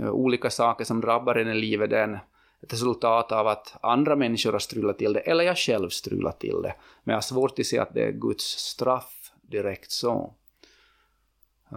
eh, 0.00 0.10
olika 0.10 0.50
saker 0.50 0.84
som 0.84 1.00
drabbar 1.00 1.34
en 1.34 1.48
i 1.48 1.54
livet 1.54 1.90
den 1.90 2.18
ett 2.62 2.72
resultat 2.72 3.32
av 3.32 3.46
att 3.46 3.76
andra 3.82 4.16
människor 4.16 4.52
har 4.52 4.58
strulat 4.58 4.98
till 4.98 5.12
det, 5.12 5.20
eller 5.20 5.44
jag 5.44 5.58
själv 5.58 5.88
strulat 5.88 6.40
till 6.40 6.62
det. 6.62 6.74
Men 7.04 7.12
jag 7.12 7.16
har 7.16 7.22
svårt 7.22 7.58
att 7.58 7.66
se 7.66 7.78
att 7.78 7.94
det 7.94 8.04
är 8.04 8.12
Guds 8.12 8.44
straff 8.44 9.32
direkt 9.42 9.90
så. 9.90 10.34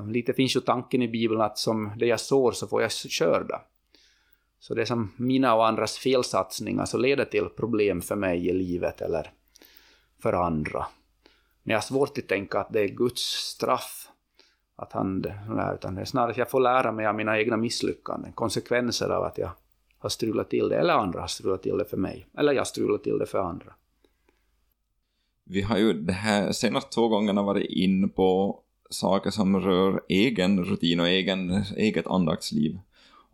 Lite 0.08 0.34
finns 0.34 0.56
ju 0.56 0.60
tanken 0.60 1.02
i 1.02 1.08
Bibeln 1.08 1.42
att 1.42 1.58
som 1.58 1.92
det 1.98 2.06
jag 2.06 2.20
sår 2.20 2.52
så 2.52 2.68
får 2.68 2.82
jag 2.82 2.92
skörda. 2.92 3.62
Så 4.64 4.74
det 4.74 4.82
är 4.82 4.86
som 4.86 5.12
mina 5.18 5.56
och 5.56 5.68
andras 5.68 5.98
felsatsningar 5.98 6.86
som 6.86 7.02
leder 7.02 7.26
till 7.26 7.50
problem 7.50 8.02
för 8.02 8.16
mig 8.16 8.48
i 8.48 8.54
livet 8.54 9.02
eller 9.02 9.32
för 10.22 10.34
andra. 10.34 10.86
Men 11.64 11.72
jag 11.72 11.78
har 11.78 11.82
svårt 11.82 12.18
att 12.18 12.28
tänka 12.28 12.60
att 12.60 12.74
det 12.74 12.80
är 12.80 12.88
Guds 12.88 13.22
straff. 13.22 14.08
Att 14.76 14.94
han, 14.94 15.26
utan 15.76 15.96
det 15.96 16.02
är 16.02 16.06
snarare 16.06 16.32
att 16.32 16.38
jag 16.38 16.50
får 16.50 16.60
lära 16.60 16.92
mig 16.92 17.06
av 17.06 17.16
mina 17.16 17.40
egna 17.40 17.58
misslyckanden, 17.58 18.32
konsekvenser 18.32 19.10
av 19.10 19.24
att 19.24 19.38
jag 19.38 19.50
har 19.98 20.10
strulat 20.10 20.50
till 20.50 20.70
det, 20.70 20.78
eller 20.78 20.94
andra 20.94 21.20
har 21.20 21.28
strulat 21.28 21.64
till 21.64 21.78
det 21.78 21.86
för 21.86 21.98
mig, 21.98 22.28
eller 22.38 22.54
jag 22.54 22.60
har 22.60 22.66
strulat 22.66 23.04
till 23.04 23.18
det 23.18 23.26
för 23.26 23.40
andra. 23.40 23.74
Vi 25.44 25.62
har 25.62 25.78
ju 25.78 25.94
de 25.94 26.14
här 26.14 26.52
senaste 26.52 26.96
två 26.96 27.08
gångerna 27.08 27.42
varit 27.42 27.70
in 27.70 28.10
på 28.10 28.60
saker 28.90 29.30
som 29.30 29.60
rör 29.60 30.02
egen 30.10 30.66
rutin 30.66 31.00
och 31.00 31.08
egen, 31.08 31.52
eget 31.78 32.08
andaktsliv. 32.08 32.80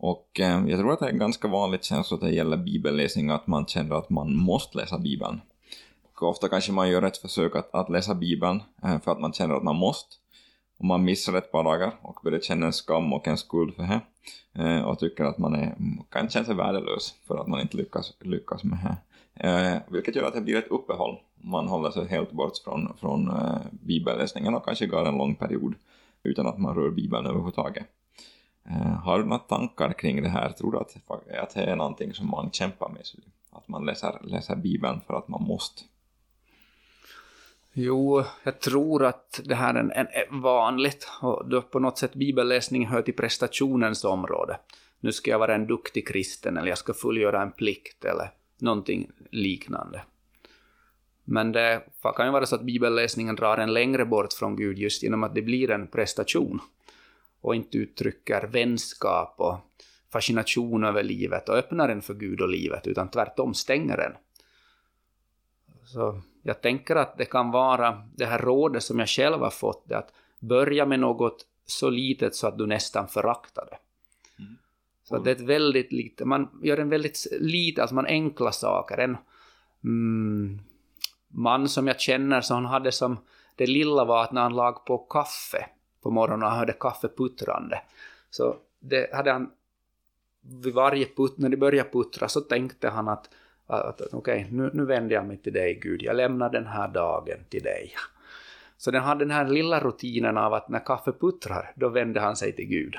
Och 0.02 0.40
eh, 0.40 0.68
jag 0.68 0.78
tror 0.78 0.92
att 0.92 0.98
det 0.98 1.06
är 1.06 1.10
en 1.10 1.18
ganska 1.18 1.48
vanligt 1.48 1.84
känsla 1.84 2.14
att 2.14 2.20
det 2.20 2.30
gäller 2.30 2.56
bibelläsning 2.56 3.30
att 3.30 3.46
man 3.46 3.66
känner 3.66 3.94
att 3.94 4.10
man 4.10 4.36
måste 4.36 4.78
läsa 4.78 4.98
bibeln. 4.98 5.40
Och 6.02 6.22
ofta 6.22 6.48
kanske 6.48 6.72
man 6.72 6.90
gör 6.90 7.02
ett 7.02 7.16
försök 7.16 7.56
att, 7.56 7.74
att 7.74 7.90
läsa 7.90 8.14
bibeln 8.14 8.62
eh, 8.82 9.00
för 9.00 9.12
att 9.12 9.20
man 9.20 9.32
känner 9.32 9.54
att 9.54 9.62
man 9.62 9.76
måste. 9.76 10.16
Och 10.78 10.84
man 10.84 11.04
missar 11.04 11.34
ett 11.34 11.52
par 11.52 11.64
dagar 11.64 11.92
och 12.02 12.20
börjar 12.24 12.40
känna 12.40 12.66
en 12.66 12.72
skam 12.72 13.12
och 13.12 13.28
en 13.28 13.36
skuld 13.36 13.74
för 13.74 13.82
det. 13.82 14.00
Eh, 14.62 14.82
och 14.82 14.98
tycker 14.98 15.24
att 15.24 15.38
man 15.38 15.54
är, 15.54 15.76
kan 16.08 16.28
känna 16.28 16.44
sig 16.44 16.54
värdelös 16.54 17.14
för 17.26 17.38
att 17.38 17.48
man 17.48 17.60
inte 17.60 17.76
lyckas, 17.76 18.12
lyckas 18.20 18.64
med 18.64 18.78
det. 18.84 18.96
Eh, 19.48 19.78
vilket 19.88 20.16
gör 20.16 20.24
att 20.24 20.34
det 20.34 20.40
blir 20.40 20.56
ett 20.56 20.70
uppehåll. 20.70 21.18
Man 21.34 21.68
håller 21.68 21.90
sig 21.90 22.08
helt 22.08 22.32
bort 22.32 22.58
från, 22.64 22.96
från 23.00 23.28
eh, 23.28 23.58
bibelläsningen 23.70 24.54
och 24.54 24.64
kanske 24.64 24.86
går 24.86 25.08
en 25.08 25.18
lång 25.18 25.34
period 25.34 25.74
utan 26.22 26.46
att 26.46 26.58
man 26.58 26.74
rör 26.74 26.90
bibeln 26.90 27.26
överhuvudtaget. 27.26 27.86
Eh, 28.64 29.02
har 29.04 29.18
du 29.18 29.24
några 29.24 29.38
tankar 29.38 29.92
kring 29.92 30.22
det 30.22 30.28
här? 30.28 30.50
Tror 30.50 30.72
du 30.72 30.78
att, 30.78 30.96
att 31.42 31.54
det 31.54 31.62
är 31.62 31.76
någonting 31.76 32.14
som 32.14 32.30
man 32.30 32.50
kämpar 32.52 32.88
med? 32.88 33.02
Att 33.50 33.68
man 33.68 33.86
läser, 33.86 34.18
läser 34.22 34.56
bibeln 34.56 35.00
för 35.06 35.14
att 35.14 35.28
man 35.28 35.42
måste? 35.42 35.82
Jo, 37.72 38.24
jag 38.42 38.60
tror 38.60 39.04
att 39.04 39.40
det 39.44 39.54
här 39.54 39.74
är, 39.74 39.78
en, 39.78 39.90
en, 39.90 40.40
vanligt. 40.40 41.08
Och 41.22 41.48
då 41.48 41.62
på 41.62 41.78
något 41.78 41.98
sätt 41.98 42.14
bibelläsning 42.14 42.86
hör 42.86 43.02
till 43.02 43.16
prestationens 43.16 44.04
område. 44.04 44.58
Nu 45.00 45.12
ska 45.12 45.30
jag 45.30 45.38
vara 45.38 45.54
en 45.54 45.66
duktig 45.66 46.08
kristen 46.08 46.56
eller 46.56 46.68
jag 46.68 46.78
ska 46.78 46.94
fullgöra 46.94 47.42
en 47.42 47.52
plikt 47.52 48.04
eller 48.04 48.30
någonting 48.58 49.10
liknande. 49.30 50.02
Men 51.24 51.52
det 51.52 51.82
kan 52.16 52.26
ju 52.26 52.32
vara 52.32 52.46
så 52.46 52.54
att 52.54 52.62
bibelläsningen 52.62 53.36
drar 53.36 53.58
en 53.58 53.72
längre 53.72 54.04
bort 54.04 54.32
från 54.32 54.56
Gud 54.56 54.78
just 54.78 55.02
genom 55.02 55.24
att 55.24 55.34
det 55.34 55.42
blir 55.42 55.70
en 55.70 55.86
prestation 55.86 56.60
och 57.40 57.54
inte 57.54 57.78
uttrycker 57.78 58.46
vänskap 58.46 59.34
och 59.38 59.56
fascination 60.12 60.84
över 60.84 61.02
livet 61.02 61.48
och 61.48 61.54
öppnar 61.54 61.88
en 61.88 62.02
för 62.02 62.14
Gud 62.14 62.40
och 62.40 62.48
livet, 62.48 62.86
utan 62.86 63.10
tvärtom 63.10 63.54
stänger 63.54 63.96
den. 63.96 64.12
Så 65.84 66.20
jag 66.42 66.60
tänker 66.60 66.96
att 66.96 67.18
det 67.18 67.24
kan 67.24 67.50
vara 67.50 68.02
det 68.14 68.26
här 68.26 68.38
rådet 68.38 68.82
som 68.82 68.98
jag 68.98 69.08
själv 69.08 69.40
har 69.40 69.50
fått, 69.50 69.88
det 69.88 69.98
att 69.98 70.12
börja 70.38 70.86
med 70.86 71.00
något 71.00 71.46
så 71.66 71.90
litet 71.90 72.34
så 72.34 72.46
att 72.46 72.58
du 72.58 72.66
nästan 72.66 73.08
föraktar 73.08 73.68
det. 73.70 73.78
Mm. 74.42 74.56
Så 75.04 75.18
det 75.18 75.30
är 75.30 75.34
ett 75.34 75.40
väldigt 75.40 75.92
litet, 75.92 76.26
man 76.26 76.48
gör 76.62 76.78
en 76.78 76.88
väldigt 76.88 77.26
lite, 77.40 77.82
alltså 77.82 77.94
man 77.94 78.06
enkla 78.06 78.52
saker. 78.52 78.98
En 78.98 79.16
mm, 79.84 80.60
man 81.28 81.68
som 81.68 81.86
jag 81.86 82.00
känner, 82.00 82.40
så 82.40 82.54
han 82.54 82.64
hade 82.64 82.92
som, 82.92 83.16
det 83.56 83.66
lilla 83.66 84.04
var 84.04 84.22
att 84.22 84.32
när 84.32 84.42
han 84.42 84.56
lag 84.56 84.84
på 84.84 84.98
kaffe 84.98 85.66
på 86.02 86.10
morgonen 86.10 86.42
och 86.42 86.48
han 86.48 86.58
hörde 86.58 86.72
kaffeputtrande, 86.72 87.80
så 88.30 88.56
det 88.80 89.14
hade 89.14 89.32
han 89.32 89.50
vid 90.40 90.74
varje 90.74 91.06
putt, 91.06 91.38
när 91.38 91.48
det 91.48 91.56
började 91.56 91.90
puttra 91.90 92.28
så 92.28 92.40
tänkte 92.40 92.88
han 92.88 93.08
att, 93.08 93.30
att, 93.66 94.00
att 94.00 94.14
okej, 94.14 94.44
okay, 94.44 94.56
nu, 94.56 94.70
nu 94.72 94.84
vänder 94.84 95.14
jag 95.14 95.26
mig 95.26 95.36
till 95.36 95.52
dig 95.52 95.80
Gud, 95.82 96.02
jag 96.02 96.16
lämnar 96.16 96.50
den 96.50 96.66
här 96.66 96.88
dagen 96.88 97.38
till 97.48 97.62
dig. 97.62 97.92
Så 98.76 98.90
den 98.90 99.02
hade 99.02 99.24
den 99.24 99.30
här 99.30 99.48
lilla 99.48 99.80
rutinen 99.80 100.38
av 100.38 100.54
att 100.54 100.68
när 100.68 100.84
kaffe 100.86 101.12
puttrar, 101.12 101.72
då 101.76 101.88
vände 101.88 102.20
han 102.20 102.36
sig 102.36 102.52
till 102.52 102.66
Gud. 102.66 102.96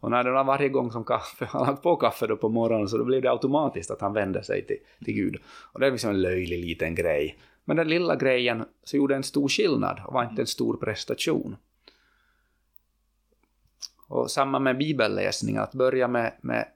Och 0.00 0.10
när 0.10 0.24
det 0.24 0.30
var 0.30 0.44
varje 0.44 0.68
gång 0.68 0.92
som 0.92 1.04
kaffe, 1.04 1.44
han 1.44 1.66
hade 1.66 1.80
på 1.80 1.96
kaffe 1.96 2.26
då 2.26 2.36
på 2.36 2.48
morgonen 2.48 2.88
så 2.88 2.98
då 2.98 3.04
blev 3.04 3.22
det 3.22 3.30
automatiskt 3.30 3.90
att 3.90 4.00
han 4.00 4.12
vände 4.12 4.42
sig 4.42 4.66
till, 4.66 4.76
till 5.04 5.14
Gud. 5.14 5.36
Och 5.72 5.80
det 5.80 5.86
är 5.86 5.90
liksom 5.90 6.10
en 6.10 6.22
löjlig 6.22 6.58
liten 6.58 6.94
grej. 6.94 7.38
Men 7.64 7.76
den 7.76 7.88
lilla 7.88 8.16
grejen 8.16 8.64
så 8.84 8.96
gjorde 8.96 9.16
en 9.16 9.22
stor 9.22 9.48
skillnad 9.48 10.00
och 10.06 10.14
var 10.14 10.24
inte 10.24 10.42
en 10.42 10.46
stor 10.46 10.76
prestation. 10.76 11.56
Och 14.08 14.30
samma 14.30 14.58
med 14.58 14.78
bibelläsning, 14.78 15.56
att 15.56 15.74
börja 15.74 16.08
med, 16.08 16.32
med 16.40 16.68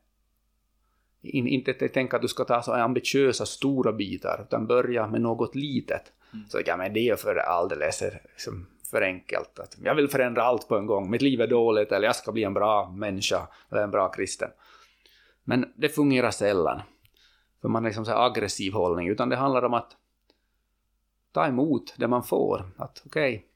in, 1.22 1.46
inte 1.46 1.72
tänka 1.72 2.16
att 2.16 2.22
du 2.22 2.28
ska 2.28 2.44
ta 2.44 2.62
så 2.62 2.72
ambitiösa 2.72 3.46
stora 3.46 3.92
bitar, 3.92 4.44
utan 4.48 4.66
börja 4.66 5.06
med 5.06 5.20
något 5.20 5.54
litet. 5.54 6.12
Mm. 6.32 6.48
Så 6.48 6.60
ja, 6.66 6.76
men 6.76 6.92
det 6.92 7.08
är 7.08 7.16
för 7.16 7.36
alldeles 7.36 8.02
liksom, 8.32 8.66
för 8.90 9.02
enkelt. 9.02 9.58
Att 9.58 9.76
jag 9.84 9.94
vill 9.94 10.08
förändra 10.08 10.42
allt 10.42 10.68
på 10.68 10.76
en 10.76 10.86
gång. 10.86 11.10
Mitt 11.10 11.22
liv 11.22 11.40
är 11.40 11.46
dåligt 11.46 11.92
eller 11.92 12.06
jag 12.06 12.16
ska 12.16 12.32
bli 12.32 12.44
en 12.44 12.54
bra 12.54 12.90
människa 12.90 13.48
eller 13.70 13.82
en 13.82 13.90
bra 13.90 14.08
kristen. 14.08 14.50
Men 15.44 15.72
det 15.76 15.88
fungerar 15.88 16.30
sällan. 16.30 16.80
För 17.60 17.68
man 17.68 17.82
har 17.82 17.90
liksom 17.90 18.04
så 18.04 18.12
aggressiv 18.12 18.72
hållning. 18.72 19.08
Utan 19.08 19.28
det 19.28 19.36
handlar 19.36 19.62
om 19.64 19.74
att 19.74 19.96
ta 21.32 21.46
emot 21.46 21.94
det 21.96 22.08
man 22.08 22.22
får. 22.22 22.64
Att 22.76 23.02
okej, 23.06 23.34
okay, 23.34 23.46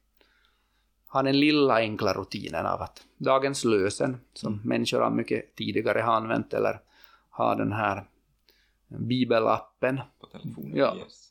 ha 1.09 1.23
den 1.23 1.41
lilla 1.41 1.75
enkla 1.75 2.13
rutinen 2.13 2.67
av 2.67 2.83
att 2.83 3.03
dagens 3.17 3.65
lösen, 3.65 4.21
som 4.33 4.53
mm. 4.53 4.69
människor 4.69 5.01
har 5.01 5.11
mycket 5.11 5.55
tidigare 5.55 6.01
har 6.01 6.13
använt, 6.13 6.55
eller 6.55 6.81
ha 7.31 7.55
den 7.55 7.73
här 7.73 8.05
bibelappen. 8.89 10.01
På 10.21 10.27
telefonen, 10.27 10.77
ja. 10.77 10.97
yes 10.97 11.27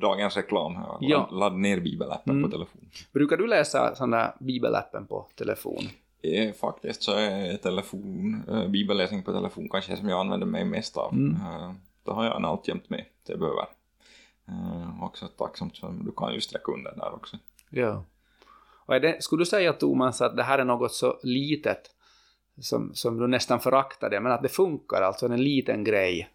dagens 0.00 0.36
reklam 0.36 0.76
här. 0.76 0.96
Ja. 1.00 1.28
Ladd 1.32 1.56
ner 1.56 1.80
bibelappen 1.80 2.36
mm. 2.36 2.42
på 2.42 2.56
telefon. 2.56 2.90
Brukar 3.12 3.36
du 3.36 3.46
läsa 3.46 3.94
sån 3.94 4.10
där 4.10 4.32
bibelappen 4.40 5.06
på 5.06 5.26
telefon? 5.34 5.82
Eh, 6.22 6.52
faktiskt 6.52 7.02
så 7.02 7.12
är 7.12 7.56
telefon, 7.56 8.42
eh, 8.48 8.68
bibelläsning 8.68 9.22
på 9.22 9.32
telefon 9.32 9.68
kanske 9.68 9.92
det 9.92 9.96
som 9.96 10.08
jag 10.08 10.20
använder 10.20 10.46
mig 10.46 10.64
mest 10.64 10.96
av. 10.96 11.12
Mm. 11.12 11.34
Eh, 11.34 11.72
då 12.02 12.12
har 12.12 12.24
jag 12.24 12.36
en 12.36 12.44
alltjämt 12.44 12.90
med 12.90 13.04
det 13.26 13.36
behöver. 13.36 13.66
Eh, 14.48 15.04
också 15.04 15.28
tacksamt 15.28 15.78
för 15.78 15.92
du 16.04 16.12
kan 16.16 16.34
ju 16.34 16.40
sträcka 16.40 16.72
under 16.72 16.96
där 16.96 17.14
också. 17.14 17.36
Ja. 17.70 18.04
Och 18.86 19.00
det, 19.00 19.22
skulle 19.22 19.40
du 19.40 19.46
säga 19.46 19.72
Thomas 19.72 20.20
att 20.20 20.36
det 20.36 20.42
här 20.42 20.58
är 20.58 20.64
något 20.64 20.92
så 20.92 21.18
litet 21.22 21.90
som, 22.60 22.94
som 22.94 23.18
du 23.18 23.26
nästan 23.26 23.60
föraktar 23.60 24.10
det, 24.10 24.20
men 24.20 24.32
att 24.32 24.42
det 24.42 24.48
funkar, 24.48 25.02
alltså 25.02 25.26
en 25.26 25.44
liten 25.44 25.84
grej 25.84 26.28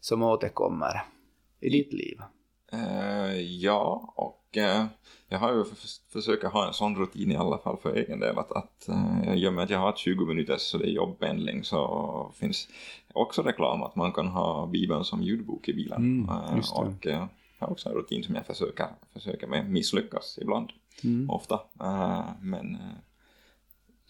som 0.00 0.22
återkommer 0.22 1.02
i 1.60 1.68
ditt 1.68 1.92
liv? 1.92 2.20
Uh, 2.74 3.40
ja, 3.40 4.12
och 4.16 4.56
uh, 4.56 4.84
jag 5.28 5.38
har 5.38 5.52
ju 5.52 5.64
försökt 6.12 6.44
ha 6.44 6.66
en 6.66 6.72
sån 6.72 6.96
rutin 6.96 7.32
i 7.32 7.36
alla 7.36 7.58
fall 7.58 7.76
för 7.82 7.94
egen 7.94 8.20
del 8.20 8.38
att, 8.38 8.52
att 8.52 8.88
uh, 8.88 9.34
i 9.34 9.48
och 9.48 9.52
med 9.52 9.64
att 9.64 9.70
jag 9.70 9.78
har 9.78 9.92
20 9.92 10.24
minuter 10.24 10.56
så 10.56 10.78
det 10.78 10.84
är 10.84 10.90
jobbpendling 10.90 11.64
så 11.64 12.32
finns 12.34 12.68
också 13.12 13.42
reklam 13.42 13.82
att 13.82 13.96
man 13.96 14.12
kan 14.12 14.26
ha 14.26 14.66
Bibeln 14.66 15.04
som 15.04 15.22
ljudbok 15.22 15.68
i 15.68 15.74
bilen. 15.74 15.98
Mm, 15.98 16.28
och 16.74 17.06
jag 17.06 17.28
har 17.58 17.70
också 17.70 17.88
en 17.88 17.94
rutin 17.94 18.24
som 18.24 18.34
jag 18.34 18.46
försöker, 18.46 18.86
försöker 19.12 19.46
med, 19.46 19.70
misslyckas 19.70 20.38
ibland, 20.42 20.70
mm. 21.02 21.30
ofta. 21.30 21.60
men 22.40 22.78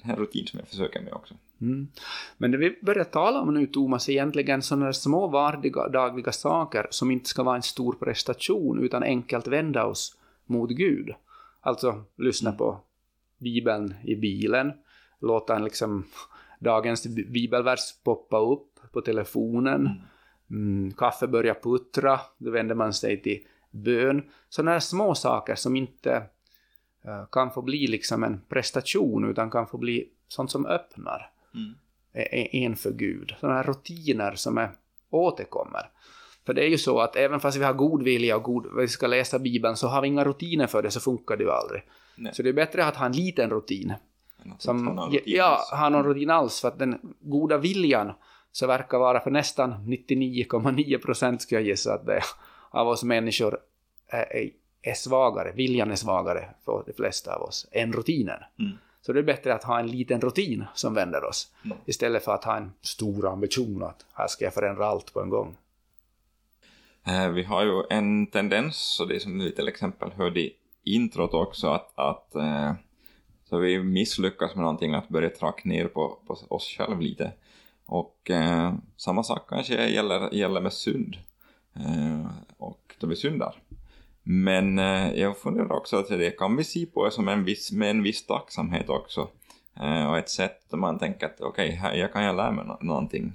en 0.03 0.16
rutin 0.16 0.47
som 0.47 0.59
jag 0.59 0.68
försöker 0.68 1.01
med 1.01 1.12
också. 1.12 1.35
Mm. 1.61 1.88
Men 2.37 2.51
det 2.51 2.59
vi 2.59 2.79
börjar 2.83 3.05
tala 3.05 3.40
om 3.40 3.55
nu, 3.55 3.66
Thomas, 3.66 4.09
egentligen 4.09 4.62
sådana 4.62 4.92
små 4.92 5.27
vardagliga 5.27 6.33
saker 6.33 6.87
som 6.90 7.11
inte 7.11 7.29
ska 7.29 7.42
vara 7.42 7.57
en 7.57 7.62
stor 7.62 7.92
prestation, 7.92 8.85
utan 8.85 9.03
enkelt 9.03 9.47
vända 9.47 9.87
oss 9.87 10.16
mot 10.47 10.70
Gud. 10.70 11.14
Alltså 11.61 12.05
lyssna 12.16 12.51
mm. 12.51 12.59
på 12.59 12.81
Bibeln 13.38 13.94
i 14.05 14.16
bilen, 14.16 14.73
låta 15.20 15.57
en 15.57 15.64
liksom 15.64 16.05
dagens 16.61 17.07
bibelvers 17.07 17.81
poppa 18.05 18.38
upp 18.38 18.81
på 18.92 19.01
telefonen, 19.01 19.87
mm. 19.87 20.01
mm, 20.51 20.92
kaffe 20.92 21.27
börjar 21.27 21.55
puttra, 21.62 22.20
då 22.38 22.51
vänder 22.51 22.75
man 22.75 22.92
sig 22.92 23.23
till 23.23 23.47
bön. 23.70 24.23
Sådana 24.49 24.81
små 24.81 25.14
saker 25.14 25.55
som 25.55 25.77
inte 25.77 26.11
uh, 26.11 26.23
kan 27.32 27.50
få 27.50 27.62
bli 27.62 27.86
liksom 27.86 28.24
en 28.24 28.40
prestation, 28.48 29.30
utan 29.30 29.50
kan 29.50 29.66
få 29.66 29.78
bli 29.78 30.08
sånt 30.28 30.50
som 30.50 30.66
öppnar 30.66 31.30
mm. 31.54 31.74
en 32.52 32.76
för 32.76 32.92
Gud. 32.92 33.34
Sådana 33.40 33.56
här 33.56 33.64
rutiner 33.64 34.34
som 34.34 34.58
är, 34.58 34.70
återkommer. 35.10 35.90
För 36.46 36.54
det 36.54 36.64
är 36.64 36.68
ju 36.68 36.78
så 36.78 37.00
att 37.00 37.16
även 37.16 37.40
fast 37.40 37.58
vi 37.58 37.64
har 37.64 37.72
god 37.72 38.02
vilja 38.02 38.36
och 38.36 38.42
god, 38.42 38.66
vi 38.76 38.88
ska 38.88 39.06
läsa 39.06 39.38
Bibeln 39.38 39.76
så 39.76 39.88
har 39.88 40.02
vi 40.02 40.08
inga 40.08 40.24
rutiner 40.24 40.66
för 40.66 40.82
det 40.82 40.90
så 40.90 41.00
funkar 41.00 41.36
det 41.36 41.44
ju 41.44 41.50
aldrig. 41.50 41.82
Nej. 42.16 42.34
Så 42.34 42.42
det 42.42 42.48
är 42.48 42.52
bättre 42.52 42.86
att 42.86 42.96
ha 42.96 43.06
en 43.06 43.12
liten 43.12 43.50
rutin. 43.50 43.94
Som, 44.58 45.00
rutin 45.00 45.22
ja, 45.24 45.60
ha 45.72 45.88
någon 45.88 46.04
rutin 46.04 46.30
alls 46.30 46.60
för 46.60 46.68
att 46.68 46.78
den 46.78 47.16
goda 47.20 47.58
viljan 47.58 48.12
så 48.52 48.66
verkar 48.66 48.98
vara 48.98 49.20
för 49.20 49.30
nästan 49.30 49.72
99,9 49.72 50.98
procent 50.98 51.42
ska 51.42 51.54
jag 51.54 51.64
gissa 51.64 51.94
att 51.94 52.06
det 52.06 52.14
är, 52.14 52.24
av 52.70 52.88
oss 52.88 53.04
människor 53.04 53.58
är, 54.08 54.36
är, 54.36 54.50
är 54.85 54.94
svagare, 54.94 55.53
viljan 55.53 55.90
är 55.90 55.97
svagare 55.97 56.49
för 56.64 56.83
de 56.87 56.92
flesta 56.92 57.35
av 57.35 57.42
oss 57.42 57.66
än 57.73 57.92
rutinen. 57.92 58.40
Mm. 58.59 58.73
Så 59.03 59.12
det 59.12 59.18
är 59.18 59.23
bättre 59.23 59.55
att 59.55 59.64
ha 59.64 59.81
en 59.81 59.87
liten 59.87 60.20
rutin 60.20 60.64
som 60.75 60.94
vänder 60.94 61.25
oss, 61.25 61.53
mm. 61.64 61.79
istället 61.85 62.25
för 62.25 62.35
att 62.35 62.44
ha 62.44 62.57
en 62.57 62.73
stor 62.81 63.29
ambition 63.29 63.83
att 63.83 64.07
här 64.12 64.27
ska 64.27 64.44
jag 64.44 64.55
förändra 64.55 64.87
allt 64.87 65.14
på 65.14 65.20
en 65.20 65.31
gång. 65.31 65.57
Eh, 67.07 67.29
vi 67.29 67.42
har 67.42 67.64
ju 67.64 67.83
en 67.90 68.27
tendens, 68.27 68.77
så 68.77 69.05
det 69.05 69.20
som 69.20 69.38
vi 69.38 69.53
till 69.53 69.68
exempel 69.68 70.11
hörde 70.12 70.40
i 70.40 70.57
introt 70.85 71.35
också, 71.35 71.68
att, 71.68 71.92
att 71.94 72.35
eh, 72.35 72.73
så 73.44 73.59
vi 73.59 73.83
misslyckas 73.83 74.55
med 74.55 74.62
någonting, 74.62 74.94
att 74.94 75.09
börja 75.09 75.31
tracka 75.31 75.62
ner 75.64 75.87
på, 75.87 76.18
på 76.27 76.37
oss 76.49 76.68
själva 76.68 77.01
lite. 77.01 77.33
Och 77.87 78.31
eh, 78.31 78.75
samma 78.97 79.23
sak 79.23 79.49
kanske 79.49 79.88
gäller, 79.88 80.35
gäller 80.35 80.61
med 80.61 80.73
synd. 80.73 81.16
Eh, 81.75 82.27
och 82.59 82.94
då 82.99 83.07
vi 83.07 83.16
syndar. 83.16 83.55
Men 84.26 84.78
eh, 84.78 85.12
jag 85.14 85.38
funderar 85.38 85.72
också 85.72 85.96
att 85.96 86.08
det 86.08 86.38
kan 86.38 86.56
vi 86.56 86.64
se 86.64 86.87
på 86.87 87.10
som 87.10 87.28
en 87.28 87.44
viss, 87.44 87.72
med 87.72 87.90
en 87.90 88.02
viss 88.02 88.26
tacksamhet 88.26 88.88
också. 88.88 89.28
Eh, 89.80 90.10
och 90.10 90.18
ett 90.18 90.30
sätt 90.30 90.70
där 90.70 90.76
man 90.76 90.98
tänker 90.98 91.26
att 91.26 91.40
okej, 91.40 91.68
okay, 91.68 91.78
här 91.78 91.94
jag 91.94 92.12
kan 92.12 92.24
jag 92.24 92.37
lära 92.37 92.50
mig 92.50 92.64
no 92.64 92.78
någonting. 92.80 93.32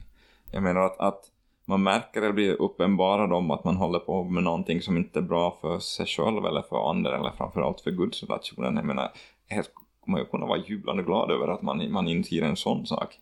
Jag 0.52 0.64
menar 0.64 0.82
att, 0.82 1.00
att 1.00 1.26
man 1.66 1.84
märker 1.84 2.22
eller 2.22 2.34
blir 2.34 2.62
uppenbarad 2.62 3.34
om 3.34 3.52
att 3.52 3.64
man 3.64 3.76
håller 3.76 4.00
på 4.00 4.24
med 4.24 4.44
någonting 4.44 4.82
som 4.82 4.98
inte 4.98 5.20
är 5.20 5.24
bra 5.24 5.58
för 5.62 5.80
sig 5.80 6.06
själv 6.06 6.46
eller 6.46 6.62
för 6.62 6.90
andra 6.90 7.18
eller 7.18 7.32
framförallt 7.32 7.82
för 7.82 7.92
gudsrelationen. 7.92 8.76
Jag 8.76 8.86
menar, 8.86 9.12
här 9.48 9.66
kommer 10.00 10.18
man 10.18 10.20
ju 10.20 10.26
kunna 10.26 10.46
vara 10.46 10.60
jublande 10.68 11.04
glad 11.04 11.32
över 11.32 11.48
att 11.48 11.62
man, 11.62 11.92
man 11.92 12.08
inser 12.08 12.42
en 12.42 12.56
sån 12.56 12.86
sak. 12.86 13.20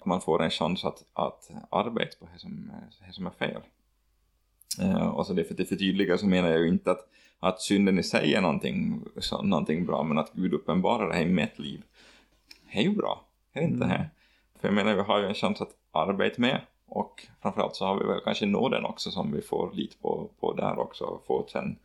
Att 0.00 0.06
man 0.06 0.20
får 0.20 0.42
en 0.42 0.50
chans 0.50 0.84
att, 0.84 1.04
att 1.12 1.50
arbeta 1.70 2.16
på 2.20 2.28
det 2.32 2.38
som, 2.38 2.70
det 3.06 3.12
som 3.12 3.26
är 3.26 3.30
fel. 3.30 3.62
Uh, 4.82 5.08
och 5.08 5.26
så 5.26 5.32
det 5.32 5.44
för 5.44 5.62
att 5.62 5.68
förtydliga 5.68 6.18
så 6.18 6.26
menar 6.26 6.48
jag 6.48 6.60
ju 6.60 6.68
inte 6.68 6.90
att, 6.90 7.08
att 7.38 7.60
synden 7.60 7.98
i 7.98 8.02
sig 8.02 8.34
är 8.34 8.40
någonting, 8.40 9.04
så, 9.16 9.42
någonting 9.42 9.86
bra, 9.86 10.02
men 10.02 10.18
att 10.18 10.32
Gud 10.32 10.54
uppenbarar 10.54 11.08
det 11.08 11.14
här 11.14 11.22
i 11.22 11.32
mitt 11.32 11.58
liv. 11.58 11.82
Det 12.72 12.78
är 12.78 12.82
ju 12.82 12.96
bra, 12.96 13.24
är 13.52 13.60
det 13.60 13.66
inte 13.66 13.84
mm. 13.84 13.88
här? 13.88 14.10
För 14.60 14.68
jag 14.68 14.74
menar, 14.74 14.94
vi 14.94 15.02
har 15.02 15.18
ju 15.18 15.26
en 15.26 15.34
chans 15.34 15.60
att 15.60 15.74
arbeta 15.92 16.40
med 16.40 16.60
och 16.86 17.26
framförallt 17.42 17.76
så 17.76 17.84
har 17.84 17.98
vi 17.98 18.06
väl 18.06 18.20
kanske 18.24 18.46
nåden 18.46 18.84
också 18.84 19.10
som 19.10 19.32
vi 19.32 19.42
får 19.42 19.72
lite 19.72 19.96
på, 19.96 20.30
på 20.40 20.52
där 20.52 20.78
också, 20.78 21.20
få 21.26 21.46
sen, 21.48 21.78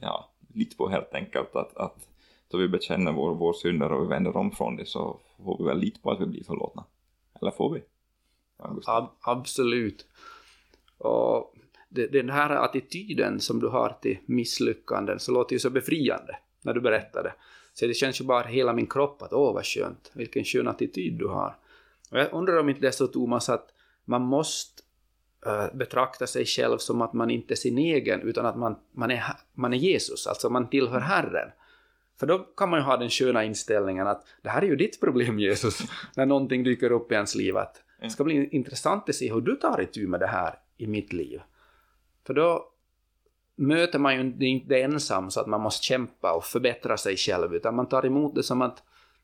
ja, 0.00 0.30
lite 0.54 0.76
på 0.76 0.88
helt 0.88 1.14
enkelt 1.14 1.56
att, 1.56 1.76
att 1.76 2.08
då 2.48 2.58
vi 2.58 2.68
bekänner 2.68 3.12
vår, 3.12 3.34
vår 3.34 3.52
synder 3.52 3.92
och 3.92 4.04
vi 4.04 4.08
vänder 4.08 4.36
om 4.36 4.50
från 4.50 4.76
det 4.76 4.86
så 4.86 5.20
får 5.44 5.58
vi 5.58 5.64
väl 5.64 5.78
lite 5.78 6.00
på 6.00 6.10
att 6.10 6.20
vi 6.20 6.26
blir 6.26 6.44
förlåtna. 6.44 6.84
Eller 7.40 7.50
får 7.50 7.74
vi? 7.74 7.82
Ab 8.86 9.08
absolut. 9.20 10.06
Och 10.98 11.54
den 11.94 12.30
här 12.30 12.50
attityden 12.50 13.40
som 13.40 13.60
du 13.60 13.68
har 13.68 13.96
till 14.02 14.18
misslyckanden 14.26 15.18
så 15.18 15.32
låter 15.32 15.52
ju 15.52 15.58
så 15.58 15.70
befriande 15.70 16.36
när 16.62 16.74
du 16.74 16.80
berättar 16.80 17.22
det. 17.22 17.32
Så 17.74 17.86
det 17.86 17.94
känns 17.94 18.20
ju 18.20 18.24
bara 18.24 18.42
hela 18.42 18.72
min 18.72 18.86
kropp 18.86 19.22
att 19.22 19.32
åh 19.32 19.54
vad 19.54 19.66
skönt, 19.66 20.10
vilken 20.12 20.44
skön 20.44 20.68
attityd 20.68 21.18
du 21.18 21.26
har. 21.26 21.56
Och 22.10 22.18
jag 22.18 22.32
undrar 22.32 22.58
om 22.58 22.68
inte 22.68 22.80
det 22.80 22.86
är 22.86 22.92
så 22.92 23.06
Thomas 23.06 23.48
att 23.48 23.68
man 24.04 24.22
måste 24.22 24.82
äh, 25.46 25.74
betrakta 25.74 26.26
sig 26.26 26.44
själv 26.44 26.78
som 26.78 27.02
att 27.02 27.12
man 27.12 27.30
inte 27.30 27.54
är 27.54 27.56
sin 27.56 27.78
egen 27.78 28.20
utan 28.20 28.46
att 28.46 28.56
man, 28.56 28.76
man, 28.92 29.10
är, 29.10 29.24
man 29.54 29.72
är 29.72 29.76
Jesus, 29.76 30.26
alltså 30.26 30.50
man 30.50 30.70
tillhör 30.70 31.00
Herren. 31.00 31.50
För 32.20 32.26
då 32.26 32.38
kan 32.38 32.70
man 32.70 32.80
ju 32.80 32.84
ha 32.84 32.96
den 32.96 33.10
sköna 33.10 33.44
inställningen 33.44 34.06
att 34.06 34.26
det 34.42 34.48
här 34.48 34.62
är 34.62 34.66
ju 34.66 34.76
ditt 34.76 35.00
problem 35.00 35.38
Jesus, 35.38 35.78
när 36.16 36.26
någonting 36.26 36.64
dyker 36.64 36.92
upp 36.92 37.12
i 37.12 37.14
ens 37.14 37.34
liv. 37.34 37.56
Att 37.56 37.82
det 38.00 38.10
ska 38.10 38.24
bli 38.24 38.48
intressant 38.48 39.08
att 39.08 39.14
se 39.14 39.32
hur 39.32 39.40
du 39.40 39.56
tar 39.56 39.80
itu 39.80 40.06
med 40.06 40.20
det 40.20 40.26
här 40.26 40.58
i 40.76 40.86
mitt 40.86 41.12
liv. 41.12 41.40
För 42.26 42.34
då 42.34 42.68
möter 43.56 43.98
man 43.98 44.14
ju 44.14 44.48
inte 44.48 44.80
ensam 44.80 45.30
så 45.30 45.40
att 45.40 45.46
man 45.46 45.60
måste 45.60 45.84
kämpa 45.84 46.32
och 46.32 46.44
förbättra 46.44 46.96
sig 46.96 47.16
själv, 47.16 47.54
utan 47.54 47.76
man 47.76 47.88
tar 47.88 48.06
emot 48.06 48.34
det 48.34 48.42
som 48.42 48.62
att 48.62 48.82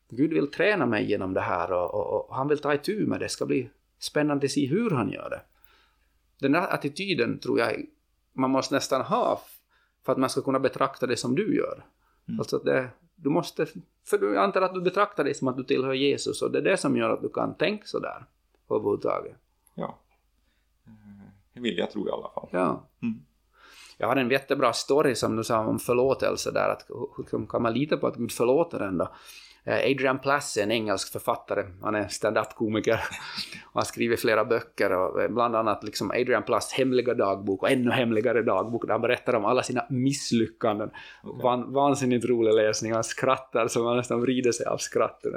Gud 0.09 0.33
vill 0.33 0.51
träna 0.51 0.85
mig 0.85 1.09
genom 1.09 1.33
det 1.33 1.41
här 1.41 1.71
och, 1.71 1.93
och, 1.93 2.29
och 2.29 2.35
han 2.35 2.47
vill 2.47 2.59
ta 2.59 2.73
itu 2.73 3.05
med 3.05 3.19
det. 3.19 3.25
Det 3.25 3.29
ska 3.29 3.45
bli 3.45 3.69
spännande 3.99 4.45
att 4.45 4.51
se 4.51 4.65
hur 4.65 4.89
han 4.89 5.11
gör 5.11 5.29
det. 5.29 5.41
Den 6.39 6.51
där 6.51 6.73
attityden 6.73 7.39
tror 7.39 7.59
jag 7.59 7.85
man 8.33 8.49
måste 8.49 8.75
nästan 8.75 9.01
ha 9.01 9.41
för 10.05 10.11
att 10.11 10.17
man 10.17 10.29
ska 10.29 10.41
kunna 10.41 10.59
betrakta 10.59 11.07
det 11.07 11.17
som 11.17 11.35
du 11.35 11.55
gör. 11.55 11.85
Mm. 12.27 12.39
Alltså 12.39 12.57
det, 12.57 12.89
du 13.15 13.29
måste, 13.29 13.65
för 14.05 14.17
du 14.17 14.37
antar 14.37 14.61
att 14.61 14.73
du 14.73 14.81
betraktar 14.81 15.23
det 15.23 15.33
som 15.33 15.47
att 15.47 15.57
du 15.57 15.63
tillhör 15.63 15.93
Jesus 15.93 16.41
och 16.41 16.51
det 16.51 16.57
är 16.57 16.63
det 16.63 16.77
som 16.77 16.97
gör 16.97 17.09
att 17.09 17.21
du 17.21 17.29
kan 17.29 17.57
tänka 17.57 17.85
sådär 17.85 18.25
överhuvudtaget. 18.69 19.35
Ja. 19.75 19.99
Vill 21.61 21.77
jag 21.77 21.91
tro 21.91 22.07
i 22.07 22.11
alla 22.11 22.29
fall. 22.33 22.49
Ja. 22.51 22.89
Mm. 23.01 23.21
Jag 23.97 24.07
har 24.07 24.15
en 24.15 24.29
jättebra 24.29 24.73
story 24.73 25.15
som 25.15 25.35
du 25.35 25.43
sa 25.43 25.59
om 25.59 25.79
förlåtelse 25.79 26.51
där, 26.51 26.69
att 26.69 26.85
hur 27.17 27.45
kan 27.47 27.61
man 27.61 27.73
lita 27.73 27.97
på 27.97 28.07
att 28.07 28.15
Gud 28.15 28.31
förlåter 28.31 28.79
en 28.79 28.97
då? 28.97 29.11
Eh, 29.63 29.75
Adrian 29.75 30.19
Plass 30.19 30.57
är 30.57 30.63
en 30.63 30.71
engelsk 30.71 31.11
författare, 31.11 31.63
han 31.81 31.95
är 31.95 32.07
stand-up-komiker 32.07 32.99
och 33.65 33.79
har 33.79 33.85
skrivit 33.85 34.19
flera 34.19 34.45
böcker 34.45 34.91
och 34.91 35.21
eh, 35.21 35.29
bland 35.29 35.55
annat 35.55 35.83
liksom 35.83 36.11
Adrian 36.11 36.43
Plass 36.43 36.71
hemliga 36.71 37.13
dagbok 37.13 37.63
och 37.63 37.71
ännu 37.71 37.91
hemligare 37.91 38.41
dagbok 38.41 38.87
där 38.87 38.91
han 38.91 39.01
berättar 39.01 39.35
om 39.35 39.45
alla 39.45 39.63
sina 39.63 39.85
misslyckanden. 39.89 40.91
Okay. 41.23 41.43
Van, 41.43 41.73
vansinnigt 41.73 42.25
rolig 42.25 42.53
läsning, 42.53 42.93
han 42.93 43.03
skrattar 43.03 43.67
så 43.67 43.83
man 43.83 43.97
nästan 43.97 44.21
vrider 44.21 44.51
sig 44.51 44.65
av 44.65 44.77
skratten. 44.77 45.31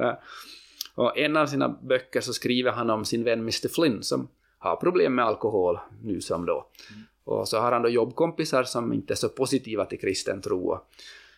Och 0.95 1.19
en 1.19 1.37
av 1.37 1.47
sina 1.47 1.69
böcker 1.69 2.21
så 2.21 2.33
skriver 2.33 2.73
han 2.73 2.91
om 2.91 3.05
sin 3.05 3.25
vän 3.25 3.39
Mr 3.39 3.69
Flynn 3.75 4.03
som 4.03 4.29
har 4.65 4.77
problem 4.77 5.15
med 5.15 5.25
alkohol 5.25 5.79
nu 6.03 6.21
som 6.21 6.47
då. 6.47 6.71
Mm. 6.91 7.03
Och 7.25 7.49
så 7.49 7.59
har 7.59 7.73
han 7.73 7.83
då 7.83 7.89
jobbkompisar 7.89 8.65
som 8.65 8.93
inte 8.93 9.15
är 9.15 9.17
så 9.17 9.29
positiva 9.29 9.85
till 9.85 10.01
kristen 10.01 10.43
tro. 10.43 10.79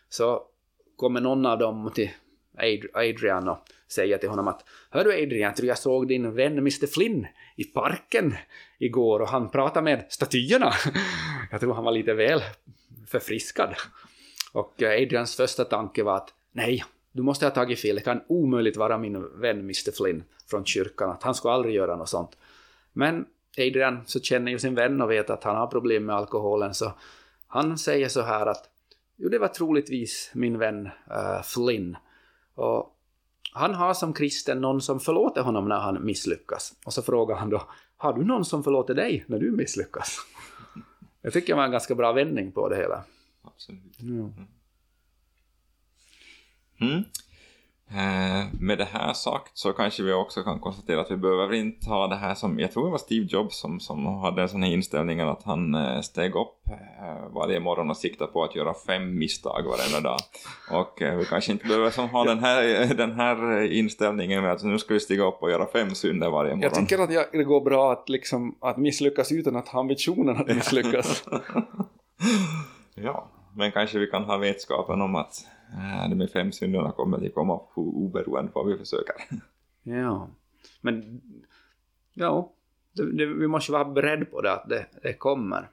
Så 0.08 0.42
kommer 0.96 1.20
någon 1.20 1.46
av 1.46 1.58
dem 1.58 1.90
till 1.94 2.10
Adrian 2.94 3.48
och 3.48 3.58
säger 3.88 4.18
till 4.18 4.28
honom 4.28 4.48
att 4.48 4.64
Hör 4.90 5.04
du 5.04 5.12
Adrian, 5.12 5.54
tror 5.54 5.68
jag 5.68 5.78
såg 5.78 6.08
din 6.08 6.34
vän 6.34 6.58
Mr 6.58 6.86
Flynn 6.86 7.26
i 7.56 7.64
parken 7.64 8.34
igår 8.78 9.20
och 9.20 9.28
han 9.28 9.50
pratade 9.50 9.84
med 9.84 10.06
statyerna. 10.08 10.72
Jag 11.50 11.60
tror 11.60 11.74
han 11.74 11.84
var 11.84 11.92
lite 11.92 12.14
väl 12.14 12.42
förfriskad. 13.06 13.74
Och 14.52 14.82
eh, 14.82 15.02
Adrians 15.02 15.36
första 15.36 15.64
tanke 15.64 16.02
var 16.02 16.16
att 16.16 16.34
nej, 16.52 16.84
du 17.12 17.22
måste 17.22 17.46
ha 17.46 17.50
tagit 17.50 17.80
fel, 17.80 17.96
det 17.96 18.02
kan 18.02 18.20
omöjligt 18.28 18.76
vara 18.76 18.98
min 18.98 19.40
vän 19.40 19.58
Mr 19.60 19.92
Flynn 19.92 20.24
från 20.50 20.64
kyrkan, 20.64 21.10
att 21.10 21.22
han 21.22 21.34
skulle 21.34 21.54
aldrig 21.54 21.74
göra 21.74 21.96
något 21.96 22.08
sånt. 22.08 22.36
Men 22.96 23.26
Adrian 23.58 24.02
så 24.06 24.20
känner 24.20 24.52
ju 24.52 24.58
sin 24.58 24.74
vän 24.74 25.00
och 25.00 25.10
vet 25.10 25.30
att 25.30 25.44
han 25.44 25.56
har 25.56 25.66
problem 25.66 26.06
med 26.06 26.16
alkoholen 26.16 26.74
så 26.74 26.92
han 27.46 27.78
säger 27.78 28.08
så 28.08 28.22
här 28.22 28.46
att 28.46 28.70
jo 29.16 29.28
det 29.28 29.38
var 29.38 29.48
troligtvis 29.48 30.30
min 30.34 30.58
vän 30.58 30.86
uh, 30.86 31.42
Flynn 31.42 31.96
och 32.54 32.92
han 33.52 33.74
har 33.74 33.94
som 33.94 34.12
kristen 34.12 34.60
någon 34.60 34.82
som 34.82 35.00
förlåter 35.00 35.42
honom 35.42 35.68
när 35.68 35.78
han 35.78 36.06
misslyckas. 36.06 36.74
Och 36.84 36.92
så 36.92 37.02
frågar 37.02 37.36
han 37.36 37.50
då, 37.50 37.62
har 37.96 38.12
du 38.12 38.24
någon 38.24 38.44
som 38.44 38.64
förlåter 38.64 38.94
dig 38.94 39.24
när 39.26 39.38
du 39.38 39.50
misslyckas? 39.50 40.18
Jag 41.22 41.32
tycker 41.32 41.52
det 41.52 41.56
var 41.56 41.64
en 41.64 41.70
ganska 41.70 41.94
bra 41.94 42.12
vändning 42.12 42.52
på 42.52 42.68
det 42.68 42.76
hela. 42.76 43.04
Absolut. 43.42 43.96
Ja. 43.98 44.30
Mm. 46.86 47.04
Eh, 47.90 48.46
med 48.60 48.78
det 48.78 48.88
här 48.92 49.12
sagt 49.12 49.58
så 49.58 49.72
kanske 49.72 50.02
vi 50.02 50.12
också 50.12 50.42
kan 50.42 50.58
konstatera 50.58 51.00
att 51.00 51.10
vi 51.10 51.16
behöver 51.16 51.52
inte 51.52 51.90
ha 51.90 52.06
det 52.06 52.16
här 52.16 52.34
som, 52.34 52.58
jag 52.58 52.72
tror 52.72 52.84
det 52.84 52.90
var 52.90 52.98
Steve 52.98 53.26
Jobs 53.30 53.58
som, 53.58 53.80
som 53.80 54.06
hade 54.06 54.42
en 54.42 54.48
sån 54.48 54.62
här 54.62 54.72
inställning 54.72 55.20
att 55.20 55.42
han 55.42 55.74
eh, 55.74 56.00
steg 56.00 56.36
upp 56.36 56.68
eh, 56.68 57.32
varje 57.34 57.60
morgon 57.60 57.90
och 57.90 57.96
siktade 57.96 58.32
på 58.32 58.44
att 58.44 58.54
göra 58.54 58.74
fem 58.86 59.18
misstag 59.18 59.62
varenda 59.62 60.00
dag. 60.00 60.18
Och 60.70 60.98
vi 61.00 61.24
kanske 61.24 61.52
inte 61.52 61.66
behöver 61.66 61.90
som 61.90 62.08
ha 62.08 62.24
den 62.24 62.38
här, 62.38 62.94
den 62.94 63.12
här 63.12 63.62
inställningen 63.72 64.42
med 64.42 64.52
att 64.52 64.62
nu 64.62 64.78
ska 64.78 64.94
vi 64.94 65.00
stiga 65.00 65.24
upp 65.24 65.42
och 65.42 65.50
göra 65.50 65.66
fem 65.66 65.94
synder 65.94 66.30
varje 66.30 66.54
morgon. 66.54 66.62
Jag 66.62 66.74
tycker 66.74 66.98
att 66.98 67.32
det 67.32 67.44
går 67.44 67.60
bra 67.60 67.92
att, 67.92 68.08
liksom, 68.08 68.56
att 68.60 68.76
misslyckas 68.76 69.32
utan 69.32 69.56
att 69.56 69.68
ha 69.68 69.80
ambitionen 69.80 70.36
att 70.36 70.46
misslyckas. 70.46 71.24
ja, 72.94 73.30
men 73.54 73.72
kanske 73.72 73.98
vi 73.98 74.06
kan 74.06 74.24
ha 74.24 74.36
vetskapen 74.36 75.02
om 75.02 75.14
att 75.14 75.44
äh, 75.72 76.16
de 76.16 76.28
fem 76.28 76.52
synderna 76.52 76.92
kommer 76.92 77.18
de 77.18 77.30
komma 77.30 77.60
oberoende 77.74 78.52
vad 78.54 78.66
vi 78.66 78.78
försöker. 78.78 79.14
Ja, 79.82 80.28
men 80.80 81.20
ja, 82.14 82.52
det, 82.92 83.12
det, 83.12 83.26
vi 83.26 83.46
måste 83.46 83.72
vara 83.72 83.84
beredda 83.84 84.24
på 84.24 84.40
det 84.40 84.52
att 84.52 84.68
det, 84.68 84.86
det, 85.02 85.12
kommer. 85.12 85.70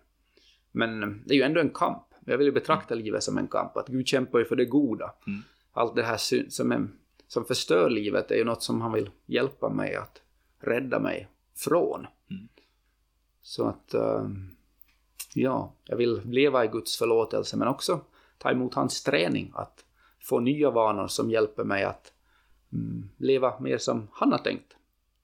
Men 0.72 1.24
det 1.26 1.34
är 1.34 1.38
ju 1.38 1.44
ändå 1.44 1.62
en 1.62 1.70
kamp. 1.70 2.04
Jag 2.26 2.38
vill 2.38 2.48
ju 2.48 2.54
betrakta 2.54 2.94
mm. 2.94 3.06
livet 3.06 3.24
som 3.24 3.38
en 3.38 3.48
kamp, 3.48 3.78
att 3.78 3.88
Gud 3.88 4.08
kämpar 4.08 4.40
ju 4.40 4.46
för 4.46 4.56
det 4.56 4.66
goda. 4.66 5.14
Mm. 5.28 5.42
Allt 5.72 5.96
det 5.96 6.04
här 6.04 6.50
som, 6.50 6.72
är, 6.72 6.88
som 7.28 7.46
förstör 7.46 7.90
livet 7.90 8.32
är 8.32 8.36
ju 8.36 8.44
något 8.44 8.64
som 8.64 8.82
han 8.82 8.94
vill 8.94 9.10
hjälpa 9.26 9.70
mig 9.70 9.96
att 9.96 10.22
rädda 10.60 11.00
mig 11.00 11.28
från. 11.56 12.08
Mm. 12.30 12.48
Så 13.42 13.68
att, 13.68 13.96
uh, 13.96 14.30
ja, 15.34 15.74
jag 15.86 15.98
vill 15.98 16.22
leva 16.26 16.66
i 16.66 16.68
Guds 16.68 16.98
förlåtelse 16.98 17.58
men 17.58 17.68
också 17.68 18.02
ta 18.44 18.52
emot 18.52 18.74
hans 18.74 19.04
träning, 19.04 19.52
att 19.56 19.86
få 20.20 20.40
nya 20.40 20.72
vanor 20.72 21.08
som 21.08 21.32
hjälper 21.32 21.64
mig 21.64 21.84
att 21.84 22.14
mm, 22.74 23.10
leva 23.18 23.60
mer 23.60 23.78
som 23.78 24.08
han 24.12 24.32
har 24.32 24.40
tänkt, 24.40 24.76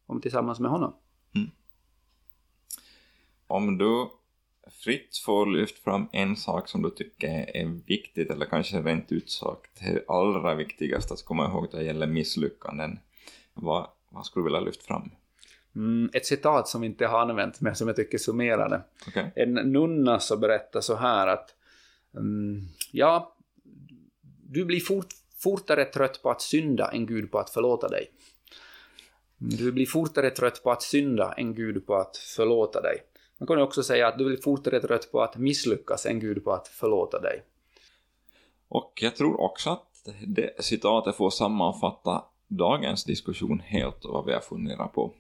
om 0.06 0.22
tillsammans 0.22 0.60
med 0.60 0.72
honom. 0.72 0.94
Mm. 1.36 1.50
Om 3.48 3.78
du 3.78 4.10
fritt 4.84 5.18
får 5.26 5.46
lyfta 5.46 5.82
fram 5.82 6.08
en 6.12 6.36
sak 6.36 6.68
som 6.68 6.82
du 6.82 6.90
tycker 6.90 7.28
är 7.56 7.66
viktigt, 7.88 8.32
eller 8.32 8.46
kanske 8.46 8.82
rent 8.82 9.12
ut 9.12 9.30
sagt 9.30 9.80
det 9.80 10.04
allra 10.08 10.56
viktigaste 10.56 11.14
att 11.14 11.26
komma 11.26 11.46
ihåg 11.46 11.68
när 11.72 11.80
det 11.80 11.86
gäller 11.86 12.08
misslyckanden, 12.08 13.00
vad, 13.54 13.88
vad 14.10 14.26
skulle 14.26 14.42
du 14.42 14.46
vilja 14.46 14.60
lyfta 14.60 14.84
fram? 14.84 15.12
Mm, 15.76 16.10
ett 16.14 16.26
citat 16.26 16.68
som 16.68 16.82
vi 16.82 16.88
inte 16.88 17.08
har 17.08 17.20
använt 17.20 17.62
men 17.62 17.76
som 17.76 17.88
jag 17.88 17.96
tycker 17.96 18.18
summerar 18.18 18.70
det. 18.70 18.82
Okay. 19.08 19.30
En 19.36 19.54
nunna 19.54 20.20
så 20.20 20.38
berättar 20.38 20.82
så 20.82 20.96
här 20.96 21.28
att 21.28 21.56
mm, 22.16 22.62
ja, 22.92 23.36
du 24.44 24.66
blir 24.66 24.80
fort, 24.80 25.08
fortare 25.38 25.86
trött 25.86 26.22
på 26.24 26.30
att 26.30 26.42
synda 26.42 26.92
än 26.92 27.06
Gud 27.06 27.32
på 27.32 27.40
att 27.40 27.50
förlåta 27.50 27.88
dig. 27.88 28.12
Du 29.38 29.72
blir 29.72 29.86
fortare 29.86 30.30
trött 30.30 30.64
på 30.64 30.72
att 30.72 30.82
synda 30.82 31.34
än 31.34 31.56
Gud 31.56 31.86
på 31.86 31.96
att 31.96 32.18
förlåta 32.18 32.82
dig. 32.82 32.98
Man 33.40 33.48
kan 33.48 33.62
också 33.62 33.84
säga 33.84 34.08
att 34.08 34.18
du 34.18 34.26
blir 34.26 34.38
fortare 34.38 34.80
trött 34.80 35.12
på 35.12 35.22
att 35.22 35.38
misslyckas 35.38 36.06
än 36.06 36.20
Gud 36.20 36.44
på 36.44 36.52
att 36.52 36.68
förlåta 36.68 37.20
dig. 37.20 37.44
Och 38.68 38.94
jag 39.02 39.16
tror 39.16 39.42
också 39.42 39.70
att 39.70 39.86
det 40.28 40.64
citatet 40.64 41.16
får 41.16 41.30
sammanfatta 41.30 42.24
dagens 42.48 43.04
diskussion 43.04 43.60
helt 43.60 44.06
och 44.06 44.14
vad 44.14 44.26
vi 44.26 44.34
har 44.34 44.40
funderat 44.40 44.94
på. 44.94 45.14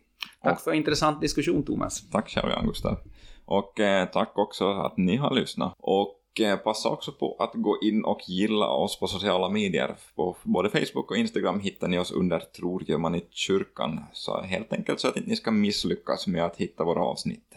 Tack 0.44 0.58
och, 0.58 0.62
för 0.62 0.72
en 0.72 0.78
intressant 0.78 1.22
diskussion 1.22 1.64
Thomas. 1.64 2.10
Tack 2.10 2.30
själv 2.30 2.50
Jan 2.50 2.68
Gustav. 2.68 2.98
Och 3.46 3.80
eh, 3.80 4.10
tack 4.10 4.38
också 4.38 4.72
att 4.72 4.98
ni 4.98 5.16
har 5.16 5.36
lyssnat. 5.36 5.74
Och 5.78 6.19
passa 6.64 6.90
också 6.90 7.12
på 7.12 7.36
att 7.40 7.52
gå 7.54 7.80
in 7.82 8.04
och 8.04 8.22
gilla 8.28 8.68
oss 8.68 9.00
på 9.00 9.08
sociala 9.08 9.50
medier. 9.50 9.96
På 10.16 10.38
både 10.44 10.70
Facebook 10.70 11.12
och 11.12 11.18
Instagram 11.18 11.60
hittar 11.60 11.88
ni 11.88 12.00
oss 12.00 12.12
under 12.12 12.40
Tror 12.40 12.84
gör 12.84 12.98
man 12.98 13.16
i 13.16 13.26
kyrkan. 13.32 14.04
Så 14.14 14.42
helt 14.42 14.74
enkelt 14.74 15.00
så 15.00 15.08
att 15.08 15.18
inte 15.18 15.30
ni 15.30 15.36
ska 15.36 15.52
misslyckas 15.52 16.28
med 16.28 16.46
att 16.46 16.58
hitta 16.58 16.84
våra 16.84 17.02
avsnitt. 17.02 17.54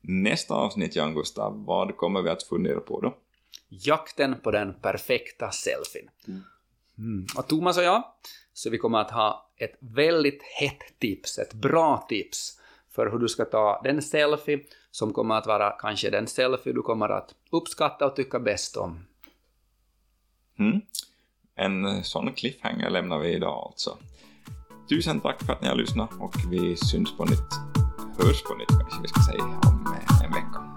Nästa 0.00 0.54
avsnitt, 0.54 0.96
Jan 0.96 1.14
Gustav, 1.14 1.64
vad 1.64 1.96
kommer 1.96 2.22
vi 2.22 2.30
att 2.30 2.42
fundera 2.42 2.80
på 2.80 3.00
då? 3.00 3.14
Jakten 3.68 4.36
på 4.42 4.50
den 4.50 4.74
perfekta 4.82 5.50
selfien. 5.50 6.10
Mm. 6.98 7.26
Och 7.36 7.48
Thomas 7.48 7.78
och 7.78 7.84
jag, 7.84 8.04
så 8.52 8.70
vi 8.70 8.78
kommer 8.78 8.98
att 8.98 9.10
ha 9.10 9.50
ett 9.56 9.76
väldigt 9.80 10.42
hett 10.42 10.98
tips, 10.98 11.38
ett 11.38 11.54
bra 11.54 12.06
tips 12.08 12.60
för 12.94 13.10
hur 13.10 13.18
du 13.18 13.28
ska 13.28 13.44
ta 13.44 13.80
den 13.84 14.02
selfie 14.02 14.60
som 14.90 15.12
kommer 15.12 15.34
att 15.34 15.46
vara 15.46 15.70
kanske 15.70 16.10
den 16.10 16.26
selfie 16.26 16.72
du 16.72 16.82
kommer 16.82 17.08
att 17.08 17.34
uppskatta 17.50 18.06
och 18.06 18.16
tycka 18.16 18.40
bäst 18.40 18.76
om. 18.76 19.06
Mm. 20.58 20.80
En 21.56 22.04
sån 22.04 22.32
cliffhanger 22.32 22.90
lämnar 22.90 23.18
vi 23.18 23.28
idag 23.28 23.68
alltså. 23.70 23.96
Tusen 24.88 25.20
tack 25.20 25.42
för 25.42 25.52
att 25.52 25.62
ni 25.62 25.68
har 25.68 25.76
lyssnat 25.76 26.10
och 26.20 26.34
vi 26.50 26.76
syns 26.76 27.16
på 27.16 27.24
nytt, 27.24 27.52
hörs 28.18 28.42
på 28.42 28.54
nytt 28.54 28.68
kanske 28.68 29.02
vi 29.02 29.08
ska 29.08 29.20
säga, 29.32 29.44
om 29.44 29.96
en 30.24 30.32
vecka. 30.32 30.73